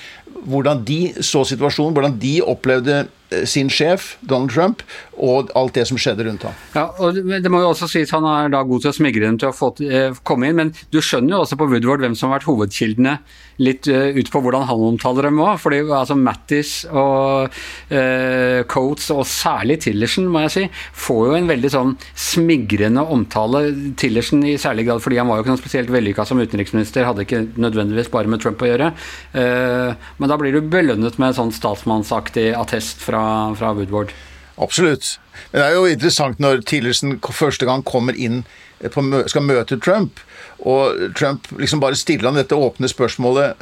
hvordan 0.49 0.85
de 0.87 1.01
så 1.27 1.43
situasjonen, 1.47 1.95
hvordan 1.97 2.19
de 2.23 2.37
opplevde 2.47 3.01
Eh, 3.03 3.18
sin 3.49 3.69
sjef, 3.73 4.17
Donald 4.21 4.53
Trump, 4.55 4.83
og 5.19 5.51
alt 5.59 5.77
det 5.77 5.85
som 5.91 5.99
skjedde 6.01 6.25
rundt 6.29 6.47
ham. 6.47 6.55
Ja, 6.75 6.87
og 6.99 7.19
Det 7.19 7.51
må 7.51 7.61
jo 7.63 7.73
også 7.73 7.89
sies 7.91 8.13
han 8.15 8.27
er 8.29 8.53
da 8.53 8.63
god 8.67 8.85
til 8.85 8.93
å 8.93 8.97
smigre 8.97 9.27
dem 9.27 9.39
til 9.41 9.51
å 9.51 9.57
få, 9.57 9.73
eh, 9.85 10.15
komme 10.23 10.49
inn, 10.49 10.57
men 10.57 10.73
du 10.93 11.01
skjønner 11.01 11.37
jo 11.37 11.43
også 11.45 11.59
på 11.59 11.69
Woodward 11.69 12.01
hvem 12.05 12.17
som 12.17 12.31
har 12.31 12.39
vært 12.39 12.49
hovedkildene 12.49 13.19
litt 13.59 13.89
uh, 13.91 14.15
ut 14.15 14.29
på 14.31 14.41
hvordan 14.43 14.67
han 14.69 14.83
omtaler 14.93 15.27
dem 15.29 15.41
òg. 15.43 15.59
altså 15.91 16.15
Mattis 16.15 16.85
og 16.87 17.51
uh, 17.51 18.61
Coates, 18.71 19.11
og 19.11 19.25
særlig 19.27 19.81
Tillerson, 19.83 20.29
må 20.31 20.45
jeg 20.47 20.55
si, 20.55 20.65
får 20.95 21.25
jo 21.27 21.39
en 21.41 21.51
veldig 21.51 21.73
sånn 21.75 21.97
smigrende 22.15 23.03
omtale. 23.03 23.65
Tillerson 23.99 24.45
i 24.47 24.55
særlig 24.63 24.87
grad 24.87 25.03
fordi 25.03 25.19
han 25.19 25.27
var 25.31 25.41
jo 25.41 25.47
ikke 25.47 25.57
noe 25.57 25.63
spesielt 25.63 25.91
vellykka 25.91 26.27
som 26.29 26.39
utenriksminister, 26.39 27.07
hadde 27.09 27.27
ikke 27.27 27.45
nødvendigvis 27.59 28.13
bare 28.15 28.31
med 28.31 28.45
Trump 28.45 28.63
å 28.63 28.71
gjøre. 28.71 28.93
Uh, 29.35 29.99
men 30.23 30.31
da 30.31 30.39
blir 30.39 30.55
du 30.55 30.63
belønnet 30.63 31.19
med 31.19 31.33
en 31.33 31.39
sånn 31.43 31.55
statsmannsaktig 31.59 32.53
attest 32.55 33.03
fra 33.03 33.18
fra, 33.19 33.55
fra 33.59 33.75
Woodward. 33.75 34.15
Absolutt. 34.59 35.19
Men 35.51 35.61
det 35.61 35.67
er 35.67 35.77
jo 35.77 35.91
interessant 35.91 36.41
når 36.43 36.63
Tillerson 36.67 37.19
første 37.31 37.67
gang 37.69 37.85
kommer 37.87 38.17
inn 38.19 38.43
på, 38.79 39.05
skal 39.31 39.47
møte 39.47 39.79
Trump, 39.83 40.23
og 40.59 41.15
Trump 41.19 41.47
liksom 41.59 41.83
bare 41.83 41.99
stiller 41.99 42.31
han 42.31 42.39
dette 42.39 42.57
åpne 42.57 42.91
spørsmålet 42.91 43.61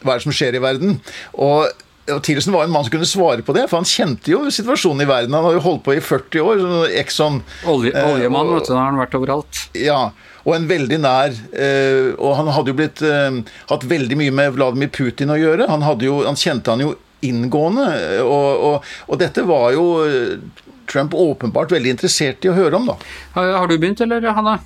Hva 0.00 0.14
er 0.14 0.20
det 0.20 0.24
som 0.24 0.32
skjer 0.36 0.56
i 0.56 0.62
verden? 0.64 0.98
Og 1.34 1.66
og 2.06 2.20
Tillerson 2.22 2.54
var 2.54 2.62
en 2.62 2.70
mann 2.70 2.84
som 2.86 2.92
kunne 2.92 3.08
svare 3.08 3.42
på 3.42 3.54
det, 3.56 3.64
for 3.66 3.80
han 3.80 3.88
kjente 3.88 4.30
jo 4.30 4.44
situasjonen 4.54 5.02
i 5.02 5.08
verden. 5.10 5.34
Han 5.34 5.42
har 5.48 5.56
jo 5.56 5.62
holdt 5.64 5.82
på 5.88 5.96
i 5.96 5.98
40 5.98 6.44
år. 6.44 6.60
Exxon 7.00 7.40
Olje, 7.66 7.90
eh, 7.90 8.12
Oljemann, 8.12 8.52
vet 8.54 8.68
du, 8.68 8.76
har 8.76 8.92
han 8.92 9.00
vært 9.00 9.16
overalt. 9.18 9.62
Ja, 9.74 10.12
og 10.46 10.54
en 10.54 10.68
veldig 10.70 11.00
nær 11.02 11.34
eh, 11.34 12.12
Og 12.22 12.36
han 12.38 12.52
hadde 12.54 12.70
jo 12.70 12.76
blitt 12.78 13.02
eh, 13.02 13.40
hatt 13.72 13.86
veldig 13.90 14.20
mye 14.20 14.36
med 14.38 14.54
Vladimir 14.54 14.92
Putin 14.94 15.34
å 15.34 15.40
gjøre. 15.40 15.66
Han, 15.72 15.82
jo, 16.06 16.20
han 16.28 16.38
kjente 16.38 16.70
han 16.70 16.84
jo 16.84 16.94
inngående. 17.28 17.88
Og, 18.22 18.64
og, 18.70 18.94
og, 19.08 19.18
dette 19.20 19.44
var 19.48 19.72
jo 19.76 19.88
eh, 20.06 20.64
Trump 20.90 21.14
åpenbart 21.18 21.74
veldig 21.74 21.96
interessert 21.96 22.46
i 22.46 22.52
å 22.52 22.56
høre 22.56 22.78
om, 22.78 22.88
da. 22.92 22.96
Har 23.36 23.68
du 23.70 23.76
begynt, 23.76 24.02
eller 24.04 24.24
Hanna? 24.36 24.58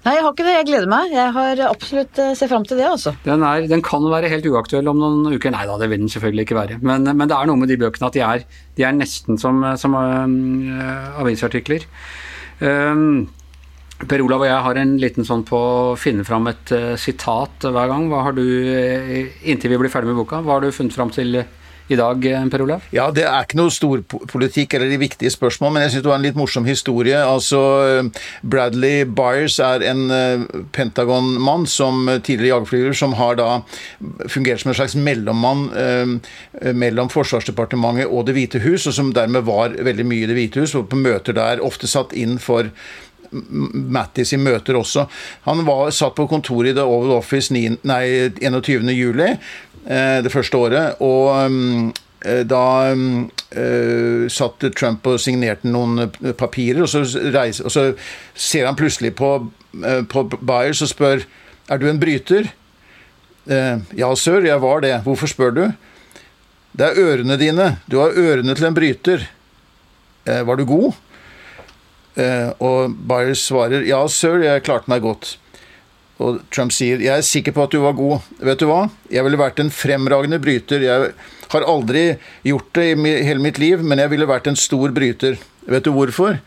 Nei, 0.00 0.14
jeg 0.16 0.24
har 0.24 0.32
ikke 0.32 0.44
det. 0.46 0.52
Jeg 0.54 0.66
gleder 0.70 0.88
meg. 0.88 1.10
Jeg 1.12 1.32
har 1.36 1.60
absolutt 1.66 2.16
ser 2.16 2.36
sett 2.38 2.48
fram 2.48 2.64
til 2.64 2.78
det, 2.80 2.86
altså. 2.88 3.12
Den, 3.26 3.42
er, 3.44 3.66
den, 3.68 3.82
kan 3.84 4.06
være 4.08 4.30
helt 4.32 4.46
uaktuell 4.48 4.88
om 4.88 4.96
noen 5.00 5.34
uker. 5.36 5.52
Nei 5.52 5.66
da, 5.68 5.76
det 5.80 5.90
vil 5.92 6.00
den 6.00 6.12
selvfølgelig 6.12 6.46
ikke 6.46 6.56
være. 6.56 6.78
Men, 6.80 7.04
men 7.04 7.28
det 7.28 7.36
er 7.36 7.50
noe 7.50 7.60
med 7.60 7.68
de 7.68 7.76
bøkene 7.80 8.08
at 8.08 8.16
de 8.16 8.22
er, 8.24 8.46
de 8.78 8.86
er 8.88 8.96
nesten 8.96 9.36
som, 9.40 9.60
som 9.80 9.98
uh, 9.98 11.20
avisartikler. 11.20 11.84
Um, 12.64 13.28
Per 14.00 14.24
Olav 14.24 14.40
og 14.40 14.48
jeg 14.48 14.64
har 14.64 14.80
en 14.80 14.96
liten 15.02 15.28
sånn 15.28 15.44
på 15.44 15.60
å 15.60 15.96
finne 16.00 16.24
fram 16.24 16.48
et 16.48 16.72
uh, 16.72 16.96
sitat 16.96 17.68
hver 17.68 17.92
gang. 17.92 18.08
Hva 18.08 18.24
har 18.30 18.38
du, 18.38 18.44
inntil 19.44 19.74
vi 19.74 19.82
blir 19.84 19.92
ferdig 19.92 20.14
med 20.14 20.22
boka, 20.22 20.40
hva 20.40 20.56
har 20.56 20.64
du 20.64 20.72
funnet 20.72 20.96
fram 20.96 21.12
til 21.12 21.42
i 21.90 21.96
dag, 21.98 22.26
eh, 22.26 22.46
Per 22.46 22.62
Olav? 22.62 22.84
Ja, 22.94 23.08
det 23.10 23.24
er 23.26 23.42
ikke 23.42 23.58
noe 23.58 23.72
storpolitikk 23.74 24.76
eller 24.76 24.92
de 24.92 25.00
viktige 25.00 25.32
spørsmål, 25.34 25.72
men 25.74 25.82
jeg 25.82 25.96
syns 25.96 26.04
det 26.04 26.10
var 26.12 26.20
en 26.20 26.26
litt 26.28 26.38
morsom 26.38 26.68
historie. 26.68 27.18
Altså, 27.18 27.60
Bradley 28.46 29.02
Byers 29.04 29.58
er 29.58 29.82
en 29.90 30.04
eh, 30.14 30.46
Pentagon-mann 30.76 31.66
som 31.66 32.06
eh, 32.08 32.20
tidligere 32.22 32.60
jagerflyger, 32.60 32.94
som 32.94 33.18
har 33.18 33.40
da 33.40 33.50
fungert 34.30 34.62
som 34.62 34.70
en 34.70 34.78
slags 34.78 34.94
mellommann 34.94 35.68
mellom 36.76 37.08
Forsvarsdepartementet 37.10 38.10
og 38.10 38.26
Det 38.28 38.34
hvite 38.36 38.60
hus, 38.62 38.86
og 38.86 38.94
som 38.94 39.12
dermed 39.14 39.46
var 39.48 39.74
veldig 39.74 40.06
mye 40.06 40.24
i 40.24 40.30
Det 40.30 40.36
hvite 40.38 40.62
hus, 40.62 40.74
og 40.78 40.90
på 40.90 40.98
møter 41.00 41.34
der 41.36 41.62
ofte 41.64 41.90
satt 41.90 42.14
inn 42.14 42.38
for 42.38 42.70
Mattis 43.30 44.32
i 44.34 44.40
møter 44.42 44.74
også. 44.74 45.04
Han 45.46 45.62
var 45.66 45.92
satt 45.94 46.16
på 46.18 46.26
kontoret 46.26 46.72
i 46.72 46.74
The 46.74 46.82
Oval 46.82 47.14
Office 47.20 47.54
9, 47.54 47.76
nei, 47.86 48.02
21. 48.42 48.90
juli 48.90 49.28
Eh, 49.30 49.69
det 50.22 50.32
første 50.32 50.56
året. 50.56 51.00
Og 51.00 51.50
mm, 51.50 51.90
eh, 52.26 52.42
da 52.48 52.64
uh, 52.94 54.28
satt 54.30 54.66
Trump 54.76 55.06
og 55.08 55.20
signerte 55.22 55.70
noen 55.70 56.10
papirer, 56.38 56.84
og 56.84 56.90
så, 56.92 57.04
reiser, 57.32 57.66
og 57.66 57.74
så 57.74 57.86
ser 58.34 58.68
han 58.68 58.78
plutselig 58.78 59.14
på, 59.18 59.34
uh, 59.80 60.02
på 60.06 60.24
Byers 60.38 60.82
og 60.84 60.92
spør 60.92 61.24
er 61.70 61.78
du 61.78 61.86
en 61.86 62.00
bryter. 62.02 62.50
Ja, 63.50 64.08
sir, 64.18 64.44
jeg 64.44 64.60
var 64.62 64.82
det. 64.82 64.92
Hvorfor 65.02 65.30
spør 65.30 65.52
du? 65.54 65.62
Det 66.76 66.84
er 66.86 66.98
ørene 66.98 67.36
dine. 67.38 67.64
Du 67.90 67.96
har 67.98 68.14
ørene 68.14 68.54
til 68.54 68.66
en 68.68 68.74
bryter. 68.76 69.24
var 70.26 70.58
du 70.58 70.64
god? 70.66 70.98
og 72.58 72.94
Byers 73.08 73.46
svarer 73.46 73.86
ja, 73.86 74.02
sir, 74.10 74.42
jeg 74.44 74.62
klarte 74.66 74.90
meg 74.92 75.02
godt. 75.02 75.39
Og 76.20 76.42
Trump 76.52 76.72
sier 76.74 77.00
jeg 77.00 77.14
er 77.16 77.24
sikker 77.24 77.54
på 77.56 77.64
at 77.64 77.72
du 77.72 77.80
var 77.80 77.96
god. 77.96 78.26
Vet 78.44 78.60
du 78.60 78.66
hva? 78.68 78.82
Jeg 79.12 79.24
ville 79.24 79.40
vært 79.40 79.62
en 79.62 79.72
fremragende 79.72 80.40
bryter. 80.42 80.84
Jeg 80.84 81.14
har 81.54 81.66
aldri 81.68 82.04
gjort 82.46 82.68
det 82.76 82.90
i 82.92 83.14
hele 83.24 83.40
mitt 83.40 83.60
liv, 83.62 83.80
men 83.80 84.02
jeg 84.02 84.12
ville 84.12 84.28
vært 84.28 84.50
en 84.50 84.58
stor 84.58 84.92
bryter. 84.96 85.40
Vet 85.70 85.88
du 85.88 85.94
hvorfor? 85.96 86.40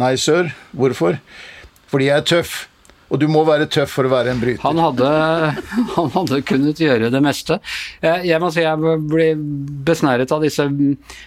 Nei, 0.00 0.14
sir. 0.16 0.54
Hvorfor? 0.72 1.20
Fordi 1.90 2.08
jeg 2.08 2.16
er 2.22 2.28
tøff. 2.32 2.69
Og 3.10 3.18
du 3.18 3.26
må 3.30 3.42
være 3.46 3.66
tøff 3.70 3.96
for 3.96 4.06
å 4.06 4.12
være 4.12 4.32
en 4.32 4.40
bryter. 4.40 4.62
Han 4.62 4.78
hadde, 4.78 5.08
han 5.96 6.10
hadde 6.14 6.40
kunnet 6.46 6.80
gjøre 6.80 7.10
det 7.10 7.22
meste. 7.24 7.58
Jeg, 8.04 8.26
jeg, 8.30 8.42
må 8.42 8.50
si 8.54 8.62
jeg 8.62 8.96
ble 9.10 9.26
besnæret 9.86 10.30
av 10.34 10.44
disse 10.44 10.66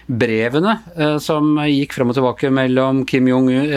brevene 0.08 0.78
eh, 0.96 1.16
som 1.22 1.58
gikk 1.68 1.96
frem 1.96 2.12
og 2.12 2.16
tilbake 2.16 2.50
mellom 2.54 3.02
Kim 3.08 3.28
Jong-un, 3.28 3.68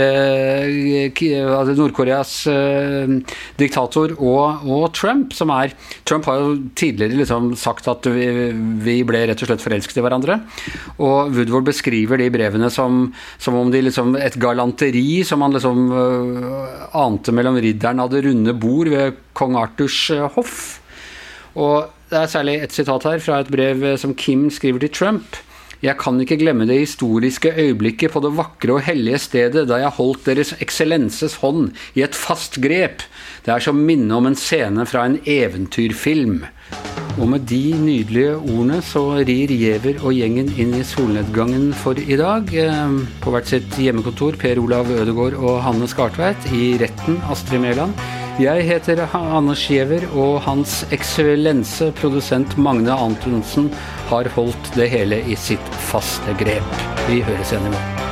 altså 1.11 1.75
Nord-Koreas 1.77 2.33
eh, 2.51 3.17
diktator, 3.59 4.15
og, 4.17 4.63
og, 4.67 4.87
Trump, 4.95 5.35
som 5.35 5.51
er 5.53 5.75
Trump 6.07 6.29
har 6.29 6.39
jo 6.39 6.55
tidligere 6.79 7.19
liksom 7.19 7.51
sagt 7.59 7.89
at 7.91 8.07
vi, 8.07 8.27
vi, 8.85 8.97
ble 9.07 9.25
rett 9.27 9.43
og 9.43 9.51
slett 9.51 9.63
forelsket 9.63 9.99
i 9.99 10.05
hverandre. 10.05 10.39
Og 11.03 11.35
Woodward 11.35 11.67
beskriver 11.67 12.21
de 12.21 12.29
brevene 12.33 12.71
som, 12.73 13.09
som 13.41 13.57
om 13.59 13.71
de 13.71 13.83
liksom 13.83 14.15
Et 14.17 14.35
galanteri 14.39 15.23
som 15.27 15.41
han 15.43 15.53
liksom 15.55 15.77
ante 16.97 17.33
mellom 17.35 17.57
ridderen 17.61 17.96
Hæren 17.97 18.11
det 18.13 18.25
runde 18.27 18.53
bord 18.53 18.89
ved 18.93 19.15
kong 19.33 19.55
Arthurs 19.57 20.09
eh, 20.13 20.29
hoff. 20.35 20.79
Og 21.57 21.89
det 22.11 22.19
er 22.19 22.29
særlig 22.29 22.59
et 22.61 22.73
sitat 22.73 23.03
her 23.03 23.19
fra 23.19 23.39
et 23.41 23.49
brev 23.49 23.83
eh, 23.83 23.97
som 23.97 24.13
Kim 24.13 24.51
skriver 24.51 24.79
til 24.79 24.93
Trump. 24.93 25.37
Jeg 25.81 25.97
kan 25.97 26.19
ikke 26.21 26.37
glemme 26.37 26.65
det 26.65 26.79
historiske 26.79 27.53
øyeblikket 27.53 28.13
på 28.13 28.21
det 28.21 28.33
vakre 28.37 28.77
og 28.77 28.85
hellige 28.85 29.17
stedet 29.21 29.67
da 29.69 29.81
jeg 29.81 29.93
holdt 29.97 30.25
Deres 30.25 30.55
Eksellenses 30.61 31.37
hånd 31.41 31.73
i 31.95 32.05
et 32.05 32.17
fast 32.17 32.61
grep. 32.61 33.05
Det 33.45 33.53
er 33.53 33.61
som 33.65 33.77
minne 33.77 34.13
om 34.13 34.29
en 34.29 34.37
scene 34.37 34.85
fra 34.89 35.05
en 35.05 35.19
eventyrfilm. 35.25 36.43
Og 37.17 37.25
med 37.31 37.47
de 37.49 37.73
nydelige 37.81 38.35
ordene 38.37 38.77
så 38.85 39.01
rir 39.25 39.49
Giæver 39.49 39.97
og 40.05 40.13
gjengen 40.13 40.51
inn 40.61 40.75
i 40.77 40.83
solnedgangen 40.85 41.71
for 41.73 41.97
i 41.97 42.17
dag. 42.19 42.51
Eh, 42.53 42.99
på 43.23 43.33
hvert 43.33 43.49
sitt 43.49 43.79
hjemmekontor 43.81 44.37
Per 44.37 44.61
Olav 44.61 44.91
Ødegård 44.93 45.39
og 45.41 45.57
Hanne 45.65 45.89
Skartveit. 45.89 46.49
I 46.53 46.77
retten 46.81 47.17
Astrid 47.31 47.63
Mæland. 47.65 47.97
Jeg 48.37 48.67
heter 48.67 49.01
Anders 49.17 49.65
Giæver, 49.65 50.05
og 50.13 50.41
Hans 50.45 50.83
eksellense 50.93 51.89
produsent 51.97 52.57
Magne 52.57 52.93
Antonsen 52.93 53.71
har 54.11 54.29
holdt 54.35 54.75
det 54.75 54.91
hele 54.93 55.23
i 55.25 55.35
sitt 55.35 55.77
faste 55.89 56.37
grep. 56.37 56.83
Vi 57.09 57.23
høres 57.25 57.55
igjen 57.55 57.71
i 57.71 57.73
morgen. 57.73 58.06